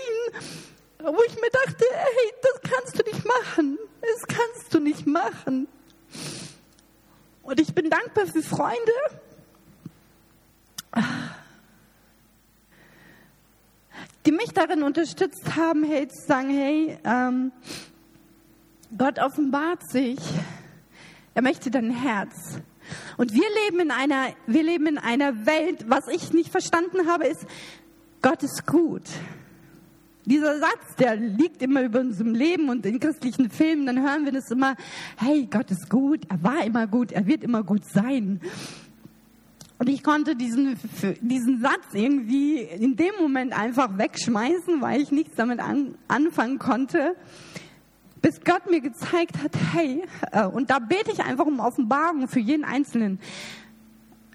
wo 0.99 1.23
ich 1.25 1.35
mir 1.35 1.49
dachte, 1.49 1.85
hey, 1.91 2.33
das 2.41 2.71
kannst 2.71 2.99
du 2.99 3.03
nicht 3.03 3.25
machen. 3.25 3.79
Das 4.01 4.37
kannst 4.37 4.73
du 4.73 4.79
nicht 4.79 5.07
machen. 5.07 5.67
Und 7.43 7.59
ich 7.59 7.73
bin 7.73 7.89
dankbar 7.89 8.25
für 8.25 8.41
Freunde, 8.41 8.91
die 14.25 14.31
mich 14.31 14.53
darin 14.53 14.83
unterstützt 14.83 15.55
haben, 15.55 15.83
hey, 15.83 16.07
zu 16.07 16.25
sagen, 16.27 16.49
hey, 16.49 16.97
ähm, 17.03 17.51
Gott 18.97 19.19
offenbart 19.19 19.87
sich, 19.89 20.19
er 21.33 21.41
möchte 21.41 21.69
dein 21.69 21.91
Herz. 21.91 22.59
Und 23.17 23.33
wir 23.33 23.45
leben 23.65 23.79
in 23.81 23.91
einer, 23.91 24.33
wir 24.47 24.63
leben 24.63 24.87
in 24.87 24.97
einer 24.97 25.45
Welt, 25.45 25.85
was 25.87 26.07
ich 26.07 26.33
nicht 26.33 26.49
verstanden 26.49 27.07
habe, 27.07 27.25
ist, 27.27 27.45
Gott 28.21 28.41
ist 28.43 28.65
gut. 28.65 29.03
Dieser 30.25 30.57
Satz, 30.59 30.95
der 30.97 31.15
liegt 31.15 31.61
immer 31.61 31.83
über 31.83 31.99
unserem 31.99 32.33
Leben 32.33 32.69
und 32.69 32.85
in 32.85 32.99
christlichen 32.99 33.51
Filmen, 33.51 33.85
dann 33.85 34.01
hören 34.01 34.25
wir 34.25 34.31
das 34.31 34.49
immer, 34.49 34.75
hey, 35.17 35.47
Gott 35.51 35.69
ist 35.69 35.87
gut, 35.89 36.21
er 36.29 36.41
war 36.41 36.65
immer 36.65 36.87
gut, 36.87 37.11
er 37.11 37.27
wird 37.27 37.43
immer 37.43 37.63
gut 37.63 37.83
sein. 37.85 38.41
Und 39.77 39.89
ich 39.89 40.03
konnte 40.03 40.35
diesen, 40.35 40.77
diesen 41.21 41.61
Satz 41.61 41.93
irgendwie 41.93 42.59
in 42.59 42.95
dem 42.95 43.13
Moment 43.19 43.57
einfach 43.57 43.97
wegschmeißen, 43.97 44.81
weil 44.81 45.01
ich 45.01 45.11
nichts 45.11 45.35
damit 45.35 45.59
an, 45.59 45.95
anfangen 46.07 46.59
konnte, 46.59 47.15
bis 48.21 48.41
Gott 48.43 48.69
mir 48.69 48.79
gezeigt 48.79 49.43
hat, 49.43 49.51
hey, 49.73 50.03
äh, 50.31 50.45
und 50.45 50.69
da 50.69 50.79
bete 50.79 51.11
ich 51.11 51.23
einfach 51.23 51.45
um 51.45 51.59
Offenbarung 51.59 52.27
für 52.27 52.39
jeden 52.39 52.63
Einzelnen. 52.63 53.19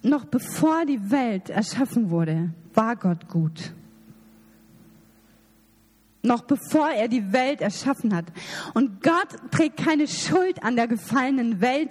Noch 0.02 0.26
bevor 0.26 0.84
die 0.84 1.10
Welt 1.10 1.50
erschaffen 1.50 2.10
wurde, 2.10 2.50
war 2.74 2.96
Gott 2.96 3.28
gut 3.28 3.72
noch 6.22 6.42
bevor 6.42 6.90
er 6.90 7.08
die 7.08 7.32
Welt 7.32 7.60
erschaffen 7.60 8.14
hat. 8.14 8.26
Und 8.74 9.02
Gott 9.02 9.28
trägt 9.50 9.78
keine 9.78 10.06
Schuld 10.06 10.62
an 10.62 10.76
der 10.76 10.86
gefallenen 10.86 11.60
Welt. 11.60 11.90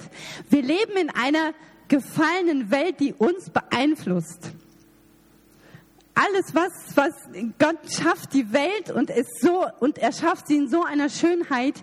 Wir 0.50 0.62
leben 0.62 0.98
in 1.00 1.10
einer 1.10 1.54
gefallenen 1.90 2.72
Welt, 2.72 3.00
die 3.00 3.14
uns 3.14 3.50
beeinflusst 3.50 4.52
alles, 6.20 6.54
was, 6.54 6.72
was 6.96 7.14
Gott 7.60 7.78
schafft, 7.90 8.34
die 8.34 8.52
Welt 8.52 8.92
und 8.94 9.10
ist 9.10 9.42
so, 9.42 9.66
und 9.80 9.98
er 9.98 10.12
schafft 10.12 10.48
sie 10.48 10.58
in 10.58 10.68
so 10.68 10.84
einer 10.84 11.10
Schönheit. 11.10 11.76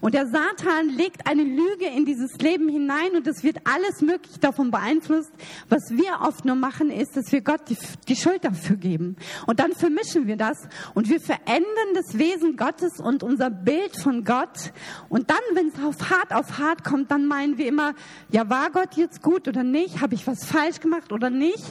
Und 0.00 0.14
der 0.14 0.26
Satan 0.26 0.88
legt 0.88 1.28
eine 1.28 1.44
Lüge 1.44 1.86
in 1.86 2.04
dieses 2.04 2.32
Leben 2.38 2.68
hinein 2.68 3.14
und 3.14 3.26
es 3.26 3.44
wird 3.44 3.58
alles 3.64 4.00
möglich 4.00 4.40
davon 4.40 4.70
beeinflusst. 4.70 5.30
Was 5.68 5.90
wir 5.90 6.26
oft 6.26 6.44
nur 6.44 6.56
machen, 6.56 6.90
ist, 6.90 7.16
dass 7.16 7.30
wir 7.30 7.40
Gott 7.42 7.68
die, 7.68 7.76
die 8.08 8.16
Schuld 8.16 8.44
dafür 8.44 8.76
geben. 8.76 9.16
Und 9.46 9.60
dann 9.60 9.72
vermischen 9.72 10.26
wir 10.26 10.36
das 10.36 10.58
und 10.94 11.08
wir 11.08 11.20
verändern 11.20 11.94
das 11.94 12.18
Wesen 12.18 12.56
Gottes 12.56 12.98
und 12.98 13.22
unser 13.22 13.50
Bild 13.50 13.96
von 13.96 14.24
Gott. 14.24 14.72
Und 15.08 15.30
dann, 15.30 15.38
wenn 15.54 15.68
es 15.68 15.74
auf 15.82 16.10
hart 16.10 16.32
auf 16.32 16.58
hart 16.58 16.84
kommt, 16.84 17.10
dann 17.10 17.26
meinen 17.26 17.58
wir 17.58 17.68
immer, 17.68 17.94
ja, 18.30 18.48
war 18.50 18.70
Gott 18.70 18.94
jetzt 18.96 19.22
gut 19.22 19.46
oder 19.46 19.62
nicht? 19.62 20.00
Habe 20.00 20.14
ich 20.14 20.26
was 20.26 20.44
falsch 20.44 20.80
gemacht 20.80 21.12
oder 21.12 21.30
nicht? 21.30 21.64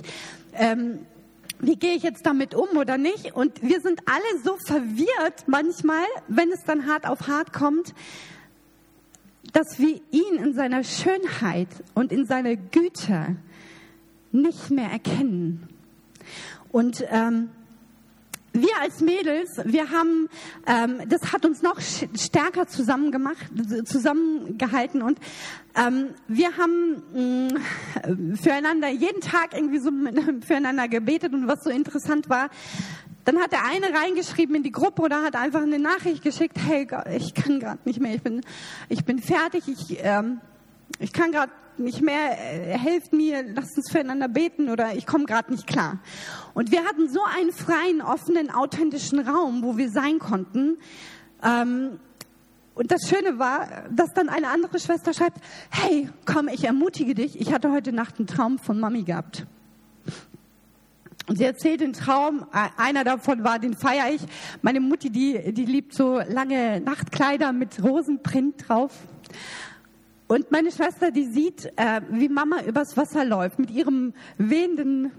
Ähm, 0.54 1.00
wie 1.66 1.78
gehe 1.78 1.96
ich 1.96 2.04
jetzt 2.04 2.26
damit 2.26 2.54
um 2.56 2.78
oder 2.78 2.98
nicht? 2.98 3.34
Und 3.34 3.62
wir 3.62 3.80
sind 3.80 4.02
alle 4.06 4.42
so 4.44 4.58
verwirrt 4.68 5.48
manchmal, 5.48 6.06
wenn 6.28 6.52
es 6.52 6.64
dann 6.66 6.88
hart 6.88 7.08
auf 7.08 7.28
hart 7.28 7.54
kommt, 7.54 7.94
dass 9.54 9.80
wir 9.80 10.02
ihn 10.12 10.36
in 10.38 10.54
seiner 10.54 10.84
Schönheit 10.84 11.70
und 11.94 12.12
in 12.12 12.26
seiner 12.26 12.56
Güte 12.56 13.38
nicht 14.32 14.72
mehr 14.72 14.90
erkennen. 14.90 15.70
Und 16.72 17.06
ähm, 17.10 17.50
wir 18.54 18.80
als 18.80 19.02
Mädels, 19.02 19.50
wir 19.66 19.90
haben, 19.90 20.30
ähm, 20.68 21.10
das 21.10 21.34
hat 21.34 21.46
uns 21.46 21.62
noch 21.64 21.80
stärker 21.82 22.68
zusammen 22.68 23.12
gemacht, 23.12 23.50
zusammengehalten 23.86 25.02
und 25.02 25.18
ähm, 25.76 26.10
wir 26.28 26.56
haben 26.56 27.04
mh, 27.14 27.60
mm, 28.08 28.36
füreinander 28.36 28.90
jeden 28.90 29.22
Tag 29.22 29.56
irgendwie 29.56 29.80
so 29.80 29.90
füreinander 30.46 30.88
gebetet 30.88 31.34
und 31.34 31.48
was 31.48 31.64
so 31.64 31.72
interessant 31.72 32.30
war, 32.30 32.50
dann 33.26 33.40
hat 33.40 33.52
der 33.54 33.66
eine 33.66 33.88
reingeschrieben 33.98 34.56
in 34.56 34.64
die 34.64 34.72
Gruppe 34.72 35.02
oder 35.02 35.24
hat 35.24 35.36
einfach 35.36 35.62
eine 35.62 35.80
Nachricht 35.80 36.24
geschickt, 36.24 36.58
hey, 36.68 36.88
ich 37.16 37.34
kann 37.34 37.60
gerade 37.60 37.80
nicht 37.86 38.00
mehr, 38.00 38.14
ich 38.14 38.22
bin, 38.22 38.42
ich 38.90 39.04
bin 39.04 39.20
fertig, 39.20 39.68
ich, 39.68 39.98
ähm, 40.04 40.42
ich 41.00 41.12
kann 41.12 41.32
gerade 41.32 41.52
nicht 41.80 42.02
mehr, 42.02 42.38
äh, 42.38 42.78
helft 42.78 43.14
mir, 43.14 43.44
lasst 43.44 43.78
uns 43.78 43.92
füreinander 43.92 44.28
beten 44.28 44.70
oder 44.70 44.96
ich 44.96 45.06
komme 45.06 45.26
gerade 45.26 45.52
nicht 45.52 45.68
klar. 45.68 46.00
Und 46.54 46.72
wir 46.72 46.84
hatten 46.86 47.10
so 47.10 47.22
einen 47.24 47.52
freien, 47.52 48.02
offenen, 48.02 48.50
authentischen 48.52 49.20
Raum, 49.20 49.64
wo 49.64 49.78
wir 49.78 49.90
sein 49.90 50.20
konnten. 50.20 50.78
Ähm, 51.44 52.00
und 52.76 52.92
das 52.92 53.08
Schöne 53.08 53.38
war, 53.38 53.68
dass 53.92 54.10
dann 54.16 54.30
eine 54.30 54.48
andere 54.48 54.80
Schwester 54.80 55.14
schreibt, 55.14 55.38
hey, 55.70 56.10
komm, 56.26 56.48
ich 56.48 56.64
ermutige 56.64 57.14
dich, 57.14 57.40
ich 57.40 57.54
hatte 57.54 57.72
heute 57.72 57.94
Nacht 57.94 58.18
einen 58.18 58.28
Traum 58.28 58.58
von 58.58 58.80
Mami 58.80 59.04
gehabt. 59.04 59.46
Und 61.28 61.38
sie 61.38 61.46
erzählt 61.46 61.80
den 61.82 61.94
Traum, 61.94 62.46
einer 62.52 63.04
davon 63.04 63.44
war, 63.44 63.58
den 63.58 63.76
feiere 63.76 64.12
ich. 64.14 64.22
Meine 64.62 64.82
Mutti, 64.82 65.10
die, 65.10 65.54
die 65.54 65.66
liebt 65.66 65.94
so 65.94 66.20
lange 66.28 66.82
Nachtkleider 66.82 67.54
mit 67.54 67.82
Rosenprint 67.82 68.68
drauf. 68.68 68.92
Und 70.28 70.52
meine 70.52 70.72
Schwester, 70.72 71.12
die 71.12 71.26
sieht, 71.26 71.66
äh, 71.76 72.02
wie 72.10 72.30
Mama 72.30 72.62
übers 72.64 72.96
Wasser 72.96 73.26
läuft 73.26 73.60
mit 73.60 73.72
ihrem 73.72 74.14
wehenden 74.38 75.12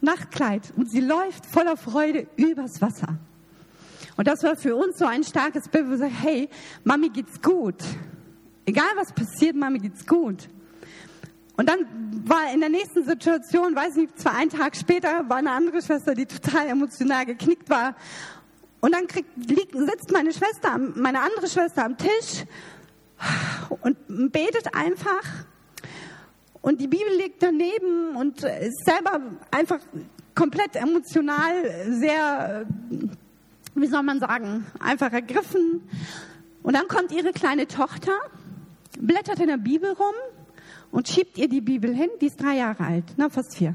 Nachtkleid. 0.00 0.72
Und 0.76 0.90
sie 0.90 1.00
läuft 1.00 1.46
voller 1.46 1.76
Freude 1.76 2.26
übers 2.36 2.80
Wasser. 2.80 3.18
Und 4.16 4.28
das 4.28 4.42
war 4.44 4.54
für 4.56 4.76
uns 4.76 4.98
so 4.98 5.06
ein 5.06 5.24
starkes 5.24 5.68
Bild, 5.68 5.86
wo 5.86 5.90
wir 5.90 5.98
sagen, 5.98 6.14
hey, 6.14 6.48
Mami 6.84 7.08
geht's 7.08 7.42
gut. 7.42 7.82
Egal 8.64 8.86
was 8.96 9.12
passiert, 9.12 9.56
Mami 9.56 9.80
geht's 9.80 10.06
gut. 10.06 10.48
Und 11.56 11.68
dann 11.68 11.86
war 12.24 12.52
in 12.52 12.60
der 12.60 12.68
nächsten 12.68 13.04
Situation, 13.04 13.74
weiß 13.74 13.96
nicht, 13.96 14.18
zwar 14.18 14.36
einen 14.36 14.50
Tag 14.50 14.76
später, 14.76 15.28
war 15.28 15.36
eine 15.36 15.50
andere 15.50 15.82
Schwester, 15.82 16.14
die 16.14 16.26
total 16.26 16.68
emotional 16.68 17.26
geknickt 17.26 17.68
war. 17.70 17.94
Und 18.80 18.92
dann 18.92 19.06
kriegt, 19.06 19.30
liegt, 19.36 19.72
sitzt 19.76 20.12
meine 20.12 20.32
Schwester, 20.32 20.78
meine 20.78 21.20
andere 21.20 21.48
Schwester 21.48 21.84
am 21.84 21.96
Tisch 21.96 22.44
und 23.82 24.32
betet 24.32 24.74
einfach. 24.74 25.22
Und 26.60 26.80
die 26.80 26.88
Bibel 26.88 27.14
liegt 27.18 27.42
daneben 27.42 28.16
und 28.16 28.42
ist 28.42 28.84
selber 28.84 29.20
einfach 29.50 29.80
komplett 30.34 30.76
emotional, 30.76 31.52
sehr, 31.90 32.66
wie 33.74 33.86
soll 33.86 34.02
man 34.02 34.18
sagen, 34.18 34.66
einfach 34.80 35.12
ergriffen. 35.12 35.82
Und 36.62 36.74
dann 36.74 36.88
kommt 36.88 37.12
ihre 37.12 37.32
kleine 37.32 37.66
Tochter, 37.66 38.12
blättert 38.98 39.40
in 39.40 39.48
der 39.48 39.58
Bibel 39.58 39.92
rum 39.92 40.14
und 40.90 41.08
schiebt 41.08 41.36
ihr 41.38 41.48
die 41.48 41.60
Bibel 41.60 41.94
hin. 41.94 42.08
Die 42.20 42.26
ist 42.26 42.40
drei 42.40 42.56
Jahre 42.56 42.84
alt, 42.84 43.04
na, 43.16 43.28
fast 43.28 43.56
vier. 43.56 43.74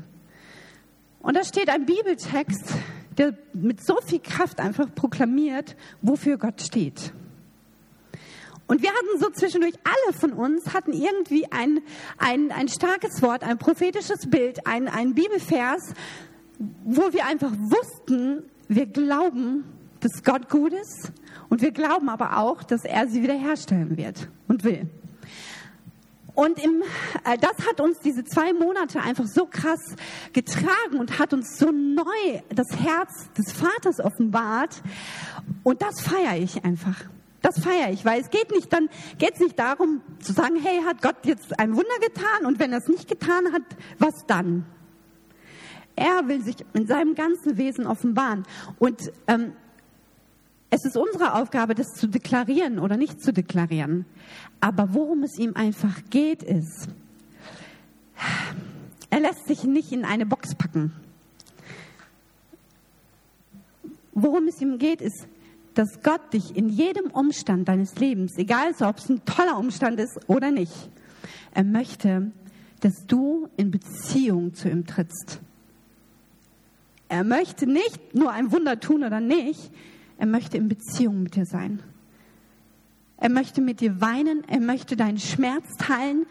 Und 1.20 1.36
da 1.36 1.44
steht 1.44 1.70
ein 1.70 1.86
Bibeltext, 1.86 2.74
der 3.18 3.38
mit 3.54 3.86
so 3.86 3.98
viel 4.02 4.20
Kraft 4.20 4.60
einfach 4.60 4.88
proklamiert, 4.96 5.76
wofür 6.02 6.38
Gott 6.38 6.62
steht. 6.62 7.14
Und 8.70 8.84
wir 8.84 8.90
hatten 8.92 9.20
so 9.20 9.32
zwischendurch, 9.32 9.74
alle 9.84 10.14
von 10.14 10.32
uns 10.32 10.76
hatten 10.76 10.94
irgendwie 10.94 11.52
ein, 11.52 11.82
ein, 12.20 12.52
ein 12.52 12.68
starkes 12.68 13.20
Wort, 13.24 13.44
ein 13.44 13.58
prophetisches 13.58 14.30
Bild, 14.30 14.68
ein, 14.68 14.88
ein 14.88 15.16
Bibelvers, 15.16 15.96
wo 16.86 17.12
wir 17.12 17.26
einfach 17.26 17.52
wussten, 17.52 18.44
wir 18.68 18.86
glauben, 18.86 19.64
dass 20.02 20.24
Gott 20.24 20.50
gut 20.50 20.74
ist 20.74 21.12
und 21.50 21.64
wir 21.64 21.72
glauben 21.72 22.10
aber 22.10 22.38
auch, 22.38 22.62
dass 22.62 22.86
er 22.86 23.08
sie 23.08 23.24
wiederherstellen 23.24 23.98
wird 23.98 24.30
und 24.48 24.64
will. 24.64 24.88
Und 26.36 26.64
im, 26.64 26.84
äh, 27.26 27.40
das 27.40 27.68
hat 27.68 27.82
uns 27.82 27.98
diese 28.02 28.24
zwei 28.24 28.54
Monate 28.54 29.02
einfach 29.02 29.26
so 29.26 29.48
krass 29.48 29.96
getragen 30.32 31.00
und 31.00 31.18
hat 31.18 31.34
uns 31.34 31.58
so 31.58 31.72
neu 31.72 32.04
das 32.50 32.68
Herz 32.78 33.30
des 33.36 33.52
Vaters 33.52 34.00
offenbart. 34.00 34.84
Und 35.64 35.82
das 35.82 36.02
feiere 36.02 36.38
ich 36.38 36.64
einfach. 36.64 37.10
Das 37.42 37.60
feiere 37.60 37.92
ich, 37.92 38.04
weil 38.04 38.20
es 38.20 38.30
geht 38.30 38.52
nicht 38.52 38.72
dann, 38.74 38.90
geht 39.18 39.36
es 39.36 39.40
nicht 39.40 39.58
darum 39.58 40.02
zu 40.20 40.34
sagen, 40.34 40.58
hey, 40.62 40.82
hat 40.86 41.02
Gott 41.02 41.26
jetzt 41.26 41.58
ein 41.60 41.72
Wunder 41.72 42.00
getan 42.02 42.46
und 42.46 42.60
wenn 42.60 42.74
er 42.74 42.80
es 42.80 42.88
nicht 42.88 43.08
getan 43.08 43.54
hat, 43.54 43.64
was 43.98 44.26
dann? 44.28 44.66
Er 45.96 46.28
will 46.28 46.42
sich 46.42 46.58
in 46.74 46.88
seinem 46.88 47.16
ganzen 47.16 47.58
Wesen 47.58 47.86
offenbaren 47.88 48.46
und 48.78 49.12
ähm, 49.28 49.54
es 50.70 50.86
ist 50.86 50.98
unsere 50.98 51.34
Aufgabe, 51.34 51.74
das 51.76 51.88
zu 51.96 52.08
deklarieren 52.08 52.80
oder 52.80 52.96
nicht 52.96 53.22
zu 53.22 53.34
deklarieren. 53.34 54.06
Aber 54.62 54.94
worum 54.94 55.24
es 55.24 55.38
ihm 55.40 55.56
einfach 55.56 55.96
geht, 56.10 56.44
ist, 56.44 56.90
er 59.10 59.20
lässt 59.20 59.48
sich 59.48 59.64
nicht 59.64 59.92
in 59.92 60.06
eine 60.06 60.26
Box 60.26 60.54
packen. 60.56 60.94
Worum 64.12 64.48
es 64.48 64.62
ihm 64.62 64.78
geht, 64.78 65.02
ist, 65.02 65.28
dass 65.80 66.04
Gott 66.04 66.34
dich 66.34 66.58
in 66.58 66.68
jedem 66.68 67.10
Umstand 67.10 67.70
deines 67.70 67.96
Lebens, 67.96 68.38
egal 68.38 68.74
ob 68.82 68.98
es 68.98 69.08
ein 69.08 69.24
toller 69.24 69.58
Umstand 69.58 69.98
ist 69.98 70.20
oder 70.28 70.52
nicht, 70.52 70.90
er 71.54 71.64
möchte, 71.64 72.34
dass 72.82 73.06
du 73.08 73.48
in 73.56 73.72
Beziehung 73.72 74.54
zu 74.54 74.70
ihm 74.70 74.86
trittst. 74.86 75.40
Er 77.08 77.24
möchte 77.24 77.66
nicht 77.66 78.14
nur 78.14 78.30
ein 78.30 78.52
Wunder 78.52 78.82
tun 78.82 79.06
oder 79.06 79.22
nicht, 79.22 79.72
er 80.18 80.26
möchte 80.26 80.58
in 80.58 80.68
Beziehung 80.68 81.24
mit 81.24 81.38
dir 81.38 81.46
sein. 81.46 81.82
Er 83.16 83.30
möchte 83.30 83.62
mit 83.62 83.80
dir 83.80 84.02
weinen, 84.02 84.44
er 84.50 84.60
möchte 84.60 84.98
deinen 84.98 85.18
Schmerz 85.18 85.78
teilen, 85.78 86.26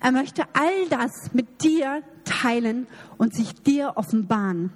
er 0.00 0.10
möchte 0.10 0.42
all 0.54 0.88
das 0.90 1.32
mit 1.32 1.62
dir 1.62 2.02
teilen 2.24 2.88
und 3.16 3.32
sich 3.32 3.54
dir 3.54 3.92
offenbaren. 3.94 4.72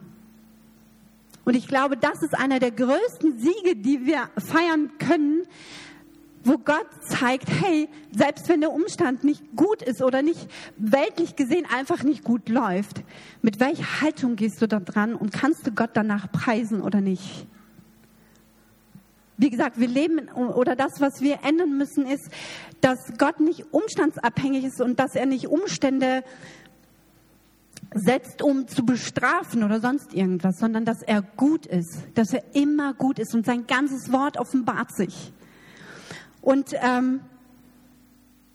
Und 1.46 1.54
ich 1.54 1.68
glaube, 1.68 1.96
das 1.96 2.22
ist 2.22 2.36
einer 2.36 2.58
der 2.58 2.72
größten 2.72 3.38
Siege, 3.38 3.76
die 3.76 4.04
wir 4.04 4.28
feiern 4.36 4.90
können, 4.98 5.44
wo 6.42 6.58
Gott 6.58 6.88
zeigt, 7.08 7.48
hey, 7.48 7.88
selbst 8.10 8.48
wenn 8.48 8.60
der 8.60 8.72
Umstand 8.72 9.22
nicht 9.22 9.54
gut 9.54 9.80
ist 9.80 10.02
oder 10.02 10.22
nicht 10.22 10.48
weltlich 10.76 11.36
gesehen 11.36 11.64
einfach 11.72 12.02
nicht 12.02 12.24
gut 12.24 12.48
läuft, 12.48 13.02
mit 13.42 13.60
welcher 13.60 14.00
Haltung 14.00 14.34
gehst 14.34 14.60
du 14.60 14.66
da 14.66 14.80
dran 14.80 15.14
und 15.14 15.32
kannst 15.32 15.64
du 15.68 15.70
Gott 15.70 15.90
danach 15.94 16.32
preisen 16.32 16.82
oder 16.82 17.00
nicht? 17.00 17.46
Wie 19.36 19.50
gesagt, 19.50 19.78
wir 19.78 19.88
leben 19.88 20.28
oder 20.28 20.74
das, 20.74 21.00
was 21.00 21.20
wir 21.20 21.44
ändern 21.44 21.78
müssen, 21.78 22.06
ist, 22.06 22.28
dass 22.80 22.98
Gott 23.18 23.38
nicht 23.38 23.72
umstandsabhängig 23.72 24.64
ist 24.64 24.80
und 24.80 24.98
dass 24.98 25.14
er 25.14 25.26
nicht 25.26 25.46
Umstände 25.46 26.24
setzt, 27.94 28.42
um 28.42 28.68
zu 28.68 28.84
bestrafen 28.84 29.62
oder 29.62 29.80
sonst 29.80 30.14
irgendwas, 30.14 30.58
sondern 30.58 30.84
dass 30.84 31.02
er 31.02 31.22
gut 31.22 31.66
ist, 31.66 31.98
dass 32.14 32.32
er 32.32 32.42
immer 32.54 32.94
gut 32.94 33.18
ist 33.18 33.34
und 33.34 33.46
sein 33.46 33.66
ganzes 33.66 34.12
Wort 34.12 34.38
offenbart 34.38 34.94
sich. 34.94 35.32
Und, 36.40 36.74
ähm, 36.80 37.20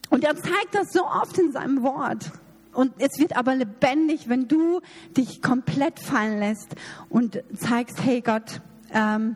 und 0.09 0.23
er 0.23 0.35
zeigt 0.35 0.73
das 0.73 0.91
so 0.93 1.05
oft 1.05 1.37
in 1.37 1.51
seinem 1.51 1.83
Wort. 1.83 2.31
Und 2.73 2.93
es 2.99 3.19
wird 3.19 3.35
aber 3.35 3.55
lebendig, 3.55 4.29
wenn 4.29 4.47
du 4.47 4.81
dich 5.17 5.41
komplett 5.41 5.99
fallen 5.99 6.39
lässt 6.39 6.75
und 7.09 7.43
zeigst, 7.57 8.01
hey 8.03 8.21
Gott, 8.21 8.61
ähm, 8.93 9.35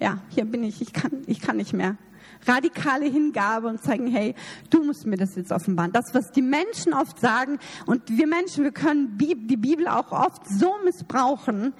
ja, 0.00 0.18
hier 0.28 0.44
bin 0.44 0.62
ich, 0.62 0.80
ich 0.80 0.92
kann, 0.92 1.22
ich 1.26 1.40
kann 1.40 1.56
nicht 1.56 1.72
mehr. 1.72 1.96
Radikale 2.46 3.06
Hingabe 3.06 3.68
und 3.68 3.82
zeigen, 3.82 4.06
hey, 4.06 4.34
du 4.70 4.84
musst 4.84 5.06
mir 5.06 5.16
das 5.16 5.34
jetzt 5.36 5.52
offenbaren. 5.52 5.92
Das, 5.92 6.14
was 6.14 6.32
die 6.32 6.42
Menschen 6.42 6.92
oft 6.92 7.20
sagen, 7.20 7.58
und 7.86 8.02
wir 8.08 8.26
Menschen, 8.26 8.64
wir 8.64 8.72
können 8.72 9.16
die 9.18 9.56
Bibel 9.56 9.88
auch 9.88 10.12
oft 10.12 10.42
so 10.48 10.74
missbrauchen, 10.84 11.72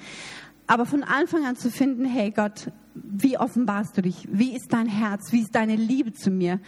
aber 0.67 0.87
von 0.87 1.03
Anfang 1.03 1.45
an 1.45 1.57
zu 1.57 1.71
finden, 1.71 2.05
hey 2.05 2.31
Gott, 2.31 2.71
wie 2.95 3.39
offenbarst 3.39 3.97
du 3.97 4.03
dich? 4.03 4.29
Wie 4.31 4.55
ist 4.55 4.73
dein 4.73 4.87
Herz? 4.87 5.33
Wie 5.33 5.41
ist 5.41 5.55
deine 5.55 5.77
Liebe 5.77 6.13
zu 6.13 6.31
mir? 6.31 6.61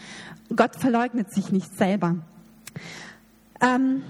Gott 0.54 0.76
verleugnet 0.76 1.32
sich 1.32 1.52
nicht 1.52 1.76
selber. 1.76 2.16
Ähm, 3.60 4.02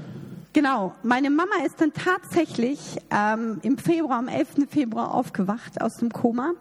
genau, 0.53 0.95
meine 1.03 1.31
Mama 1.31 1.55
ist 1.65 1.81
dann 1.81 1.93
tatsächlich 1.93 2.99
ähm, 3.11 3.59
im 3.63 3.79
Februar, 3.79 4.19
am 4.19 4.29
11. 4.29 4.69
Februar 4.69 5.13
aufgewacht 5.13 5.81
aus 5.81 5.97
dem 5.97 6.11
Koma. 6.11 6.53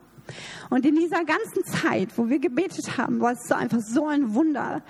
Und 0.69 0.85
in 0.85 0.95
dieser 0.95 1.23
ganzen 1.25 1.63
Zeit, 1.65 2.09
wo 2.17 2.29
wir 2.29 2.39
gebetet 2.39 2.97
haben, 2.97 3.19
war 3.19 3.33
es 3.33 3.47
so 3.47 3.55
einfach 3.55 3.81
so 3.81 4.07
ein 4.07 4.33
Wunder, 4.33 4.81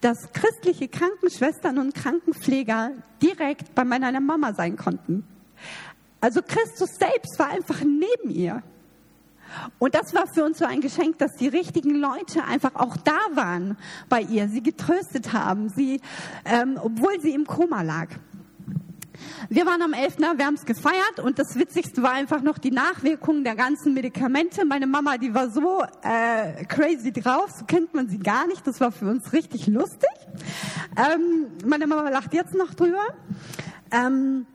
dass 0.00 0.18
christliche 0.32 0.88
Krankenschwestern 0.88 1.78
und 1.78 1.94
Krankenpfleger 1.94 2.92
direkt 3.22 3.74
bei 3.74 3.84
meiner 3.84 4.20
Mama 4.20 4.52
sein 4.52 4.76
konnten. 4.76 5.24
Also 6.20 6.40
Christus 6.42 6.90
selbst 6.98 7.38
war 7.38 7.48
einfach 7.48 7.80
neben 7.80 8.30
ihr. 8.30 8.62
Und 9.78 9.94
das 9.94 10.14
war 10.14 10.26
für 10.26 10.44
uns 10.44 10.58
so 10.58 10.64
ein 10.64 10.80
Geschenk, 10.80 11.18
dass 11.18 11.32
die 11.36 11.48
richtigen 11.48 11.94
Leute 11.94 12.44
einfach 12.44 12.74
auch 12.74 12.96
da 12.96 13.18
waren 13.34 13.76
bei 14.08 14.22
ihr, 14.22 14.48
sie 14.48 14.62
getröstet 14.62 15.32
haben, 15.32 15.68
sie, 15.68 16.00
ähm, 16.44 16.78
obwohl 16.82 17.20
sie 17.20 17.32
im 17.32 17.46
Koma 17.46 17.82
lag. 17.82 18.08
Wir 19.48 19.66
waren 19.66 19.82
am 19.82 19.92
11. 19.92 20.18
Wir 20.18 20.46
haben 20.46 20.54
es 20.54 20.64
gefeiert 20.64 21.20
und 21.22 21.38
das 21.38 21.58
Witzigste 21.58 22.02
war 22.02 22.12
einfach 22.12 22.42
noch 22.42 22.58
die 22.58 22.70
Nachwirkungen 22.70 23.44
der 23.44 23.54
ganzen 23.54 23.94
Medikamente. 23.94 24.64
Meine 24.64 24.86
Mama, 24.86 25.18
die 25.18 25.34
war 25.34 25.50
so 25.50 25.82
äh, 26.02 26.64
crazy 26.64 27.12
drauf, 27.12 27.50
so 27.58 27.64
kennt 27.64 27.94
man 27.94 28.08
sie 28.08 28.18
gar 28.18 28.46
nicht. 28.46 28.66
Das 28.66 28.80
war 28.80 28.92
für 28.92 29.06
uns 29.06 29.32
richtig 29.32 29.66
lustig. 29.66 30.10
Ähm, 30.96 31.46
meine 31.66 31.86
Mama 31.86 32.08
lacht 32.10 32.34
jetzt 32.34 32.54
noch 32.54 32.74
drüber. 32.74 33.04
Ähm, 33.90 34.46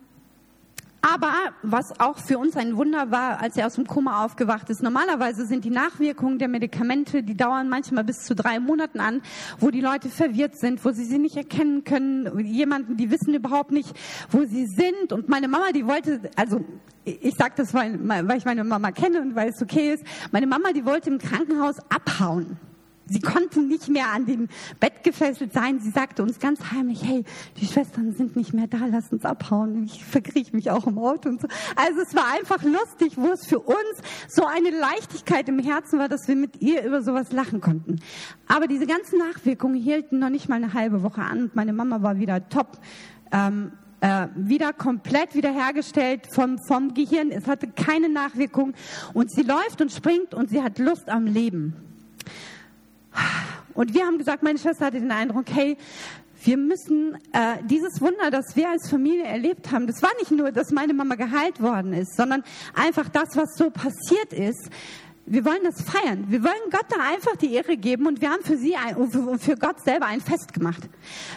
aber 1.02 1.32
was 1.62 1.98
auch 1.98 2.18
für 2.18 2.38
uns 2.38 2.56
ein 2.56 2.76
Wunder 2.76 3.10
war, 3.10 3.40
als 3.40 3.56
er 3.56 3.66
aus 3.66 3.74
dem 3.74 3.86
Koma 3.86 4.24
aufgewacht 4.24 4.68
ist, 4.68 4.82
normalerweise 4.82 5.46
sind 5.46 5.64
die 5.64 5.70
Nachwirkungen 5.70 6.38
der 6.38 6.48
Medikamente, 6.48 7.22
die 7.22 7.36
dauern 7.36 7.68
manchmal 7.68 8.04
bis 8.04 8.18
zu 8.24 8.34
drei 8.34 8.60
Monaten 8.60 9.00
an, 9.00 9.22
wo 9.58 9.70
die 9.70 9.80
Leute 9.80 10.10
verwirrt 10.10 10.58
sind, 10.58 10.84
wo 10.84 10.90
sie 10.90 11.04
sie 11.04 11.18
nicht 11.18 11.36
erkennen 11.36 11.84
können, 11.84 12.38
jemanden, 12.40 12.96
die 12.96 13.10
wissen 13.10 13.34
überhaupt 13.34 13.72
nicht, 13.72 13.94
wo 14.30 14.44
sie 14.44 14.66
sind. 14.66 15.12
Und 15.12 15.28
meine 15.28 15.48
Mama, 15.48 15.72
die 15.72 15.86
wollte, 15.86 16.20
also 16.36 16.64
ich 17.04 17.34
sage 17.34 17.54
das, 17.56 17.72
weil, 17.72 17.98
weil 18.06 18.36
ich 18.36 18.44
meine 18.44 18.64
Mama 18.64 18.92
kenne 18.92 19.22
und 19.22 19.34
weil 19.34 19.48
es 19.48 19.62
okay 19.62 19.94
ist, 19.94 20.04
meine 20.32 20.46
Mama, 20.46 20.72
die 20.72 20.84
wollte 20.84 21.08
im 21.08 21.18
Krankenhaus 21.18 21.76
abhauen. 21.88 22.58
Sie 23.10 23.20
konnten 23.20 23.68
nicht 23.68 23.88
mehr 23.88 24.08
an 24.14 24.24
dem 24.24 24.48
Bett 24.78 25.04
gefesselt 25.04 25.52
sein. 25.52 25.80
Sie 25.80 25.90
sagte 25.90 26.22
uns 26.22 26.38
ganz 26.38 26.60
heimlich, 26.72 27.02
hey, 27.04 27.24
die 27.60 27.66
Schwestern 27.66 28.12
sind 28.12 28.36
nicht 28.36 28.54
mehr 28.54 28.66
da, 28.66 28.86
lass 28.90 29.12
uns 29.12 29.24
abhauen. 29.24 29.84
Ich 29.84 30.04
verkriech 30.04 30.52
mich 30.52 30.70
auch 30.70 30.86
im 30.86 30.98
Auto 30.98 31.28
und 31.28 31.40
so. 31.40 31.48
Also 31.76 32.00
es 32.00 32.14
war 32.14 32.24
einfach 32.32 32.62
lustig, 32.62 33.16
wo 33.16 33.28
es 33.28 33.46
für 33.46 33.58
uns 33.58 33.76
so 34.28 34.46
eine 34.46 34.70
Leichtigkeit 34.70 35.48
im 35.48 35.58
Herzen 35.58 35.98
war, 35.98 36.08
dass 36.08 36.26
wir 36.26 36.36
mit 36.36 36.62
ihr 36.62 36.84
über 36.84 37.02
sowas 37.02 37.32
lachen 37.32 37.60
konnten. 37.60 38.00
Aber 38.48 38.66
diese 38.66 38.86
ganzen 38.86 39.18
Nachwirkungen 39.18 39.80
hielten 39.80 40.18
noch 40.18 40.30
nicht 40.30 40.48
mal 40.48 40.56
eine 40.56 40.72
halbe 40.72 41.02
Woche 41.02 41.20
an 41.22 41.50
meine 41.54 41.72
Mama 41.72 42.02
war 42.02 42.18
wieder 42.18 42.48
top. 42.48 42.78
Ähm, 43.32 43.72
äh, 44.00 44.28
wieder 44.34 44.72
komplett 44.72 45.34
wiederhergestellt 45.34 46.26
vom, 46.32 46.56
vom 46.66 46.94
Gehirn. 46.94 47.30
Es 47.30 47.46
hatte 47.46 47.68
keine 47.68 48.08
Nachwirkung 48.08 48.72
und 49.12 49.30
sie 49.30 49.42
läuft 49.42 49.82
und 49.82 49.92
springt 49.92 50.32
und 50.32 50.48
sie 50.48 50.62
hat 50.62 50.78
Lust 50.78 51.10
am 51.10 51.26
Leben. 51.26 51.89
Und 53.74 53.94
wir 53.94 54.04
haben 54.04 54.18
gesagt, 54.18 54.42
meine 54.42 54.58
Schwester 54.58 54.86
hatte 54.86 55.00
den 55.00 55.12
Eindruck, 55.12 55.46
hey, 55.50 55.76
wir 56.42 56.56
müssen 56.56 57.16
äh, 57.32 57.56
dieses 57.64 58.00
Wunder, 58.00 58.30
das 58.30 58.56
wir 58.56 58.70
als 58.70 58.88
Familie 58.88 59.24
erlebt 59.24 59.70
haben, 59.70 59.86
das 59.86 60.02
war 60.02 60.10
nicht 60.18 60.30
nur, 60.30 60.52
dass 60.52 60.70
meine 60.70 60.94
Mama 60.94 61.14
geheilt 61.14 61.60
worden 61.60 61.92
ist, 61.92 62.16
sondern 62.16 62.42
einfach 62.74 63.08
das, 63.08 63.36
was 63.36 63.56
so 63.56 63.70
passiert 63.70 64.32
ist. 64.32 64.70
Wir 65.26 65.44
wollen 65.44 65.62
das 65.62 65.82
feiern. 65.82 66.24
Wir 66.28 66.42
wollen 66.42 66.70
Gott 66.70 66.86
da 66.88 66.96
einfach 67.08 67.36
die 67.36 67.54
Ehre 67.54 67.76
geben 67.76 68.06
und 68.06 68.20
wir 68.20 68.30
haben 68.30 68.42
für 68.42 68.56
sie 68.56 68.74
ein, 68.74 68.96
für 69.38 69.56
Gott 69.56 69.80
selber 69.84 70.06
ein 70.06 70.20
Fest 70.20 70.52
gemacht. 70.52 70.82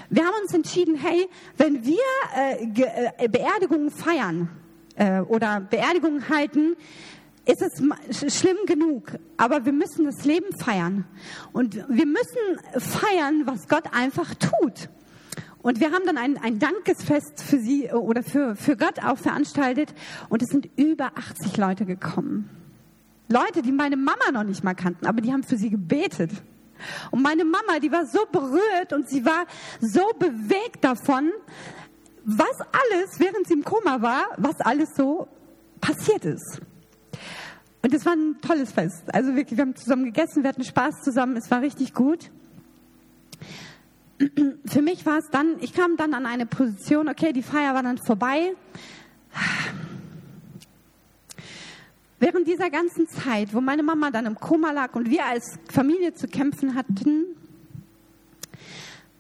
Wir 0.10 0.26
haben 0.26 0.34
uns 0.42 0.54
entschieden, 0.54 0.96
hey, 0.96 1.28
wenn 1.58 1.86
wir 1.86 2.00
äh, 2.36 2.64
äh, 2.64 3.28
Beerdigungen 3.28 3.92
feiern 3.92 4.50
äh, 4.96 5.20
oder 5.20 5.60
Beerdigungen 5.60 6.28
halten, 6.30 6.76
ist 7.46 7.62
es 7.62 8.38
schlimm 8.38 8.58
genug, 8.66 9.20
aber 9.38 9.66
wir 9.66 9.74
müssen 9.74 10.06
das 10.06 10.24
Leben 10.24 10.56
feiern. 10.58 11.06
Und 11.52 11.76
wir 11.76 12.06
müssen 12.06 12.60
feiern, 12.78 13.44
was 13.46 13.68
Gott 13.68 13.84
einfach 13.94 14.34
tut. 14.36 14.90
Und 15.62 15.80
wir 15.80 15.92
haben 15.92 16.06
dann 16.06 16.18
ein, 16.18 16.38
ein 16.38 16.60
Dankesfest 16.60 17.42
für 17.42 17.60
sie 17.60 17.90
oder 17.90 18.24
für, 18.24 18.56
für 18.56 18.76
Gott 18.76 19.04
auch 19.04 19.18
veranstaltet. 19.18 19.94
Und 20.30 20.42
es 20.42 20.50
sind 20.50 20.70
über 20.76 21.12
80 21.16 21.58
Leute 21.58 21.86
gekommen. 21.86 22.50
Leute, 23.30 23.62
die 23.62 23.72
meine 23.72 23.98
Mama 23.98 24.32
noch 24.32 24.44
nicht 24.44 24.64
mal 24.64 24.74
kannten, 24.74 25.06
aber 25.06 25.22
die 25.22 25.32
haben 25.32 25.44
für 25.44 25.58
sie 25.58 25.70
gebetet. 25.70 26.32
Und 27.12 27.22
meine 27.22 27.46
Mama, 27.46 27.80
die 27.82 27.92
war 27.92 28.06
so 28.06 28.20
berührt 28.32 28.92
und 28.92 29.10
sie 29.10 29.26
war 29.26 29.46
so 29.80 30.12
bewegt 30.20 30.84
davon, 30.84 31.32
was 32.26 32.60
alles, 32.60 33.20
während 33.20 33.48
sie 33.48 33.54
im 33.54 33.64
Koma 33.64 34.02
war, 34.02 34.26
was 34.38 34.60
alles 34.60 34.90
so 34.96 35.28
passiert 35.80 36.26
ist. 36.26 36.62
Und 37.84 37.94
es 37.94 38.06
war 38.06 38.14
ein 38.14 38.40
tolles 38.40 38.72
Fest. 38.72 39.14
Also 39.14 39.36
wirklich, 39.36 39.58
wir 39.58 39.66
haben 39.66 39.76
zusammen 39.76 40.06
gegessen, 40.06 40.44
wir 40.44 40.50
hatten 40.50 40.64
Spaß 40.64 41.02
zusammen, 41.04 41.36
es 41.36 41.52
war 41.52 41.62
richtig 41.62 41.94
gut. 41.94 42.32
Für 44.66 44.82
mich 44.82 45.06
war 45.06 45.18
es 45.18 45.30
dann, 45.30 45.58
ich 45.60 45.74
kam 45.74 45.98
dann 45.98 46.14
an 46.14 46.26
eine 46.26 46.46
Position, 46.46 47.10
okay, 47.10 47.34
die 47.34 47.44
Feier 47.44 47.74
war 47.74 47.84
dann 47.84 47.98
vorbei. 47.98 48.54
Während 52.20 52.48
dieser 52.48 52.70
ganzen 52.70 53.06
Zeit, 53.10 53.54
wo 53.54 53.60
meine 53.60 53.84
Mama 53.84 54.12
dann 54.12 54.28
im 54.28 54.36
Koma 54.36 54.72
lag 54.72 54.96
und 54.96 55.10
wir 55.10 55.26
als 55.26 55.60
Familie 55.70 56.14
zu 56.14 56.30
kämpfen 56.30 56.76
hatten, 56.76 57.26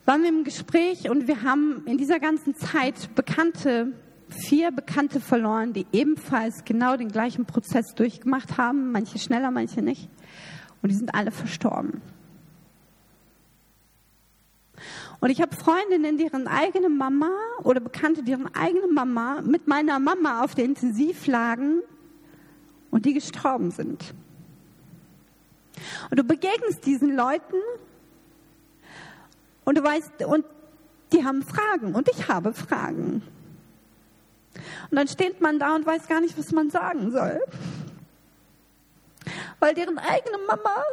waren 0.05 0.21
wir 0.21 0.29
im 0.29 0.45
Gespräch 0.45 1.09
und 1.09 1.27
wir 1.27 1.43
haben 1.43 1.83
in 1.85 1.97
dieser 1.97 2.21
ganzen 2.21 2.55
Zeit 2.55 3.13
Bekannte 3.13 3.91
vier 4.33 4.71
Bekannte 4.71 5.19
verloren, 5.19 5.73
die 5.73 5.85
ebenfalls 5.91 6.65
genau 6.65 6.97
den 6.97 7.09
gleichen 7.09 7.45
Prozess 7.45 7.93
durchgemacht 7.95 8.57
haben, 8.57 8.91
manche 8.91 9.19
schneller, 9.19 9.51
manche 9.51 9.81
nicht. 9.81 10.09
Und 10.81 10.89
die 10.89 10.95
sind 10.95 11.15
alle 11.15 11.31
verstorben. 11.31 12.01
Und 15.19 15.29
ich 15.29 15.41
habe 15.41 15.55
Freundinnen, 15.55 16.17
deren 16.17 16.47
eigene 16.47 16.89
Mama 16.89 17.29
oder 17.63 17.79
Bekannte, 17.79 18.23
deren 18.23 18.53
eigene 18.53 18.87
Mama 18.87 19.41
mit 19.41 19.67
meiner 19.67 19.97
Mama 19.99 20.43
auf 20.43 20.53
der 20.53 20.65
Intensiv 20.65 21.27
lagen 21.27 21.81
und 22.91 23.05
die 23.05 23.13
gestorben 23.13 23.71
sind. 23.71 24.13
Und 26.09 26.19
du 26.19 26.23
begegnest 26.23 26.85
diesen 26.85 27.15
Leuten 27.15 27.55
und 29.63 29.77
du 29.77 29.83
weißt, 29.83 30.25
und 30.25 30.45
die 31.13 31.23
haben 31.23 31.41
Fragen 31.43 31.95
und 31.95 32.09
ich 32.09 32.27
habe 32.27 32.53
Fragen. 32.53 33.21
Und 34.89 34.97
dann 34.97 35.07
steht 35.07 35.41
man 35.41 35.59
da 35.59 35.75
und 35.75 35.85
weiß 35.85 36.07
gar 36.07 36.21
nicht, 36.21 36.37
was 36.37 36.51
man 36.51 36.69
sagen 36.69 37.11
soll. 37.11 37.41
Weil 39.59 39.73
deren 39.73 39.97
eigene 39.97 40.37
Mama, 40.47 40.83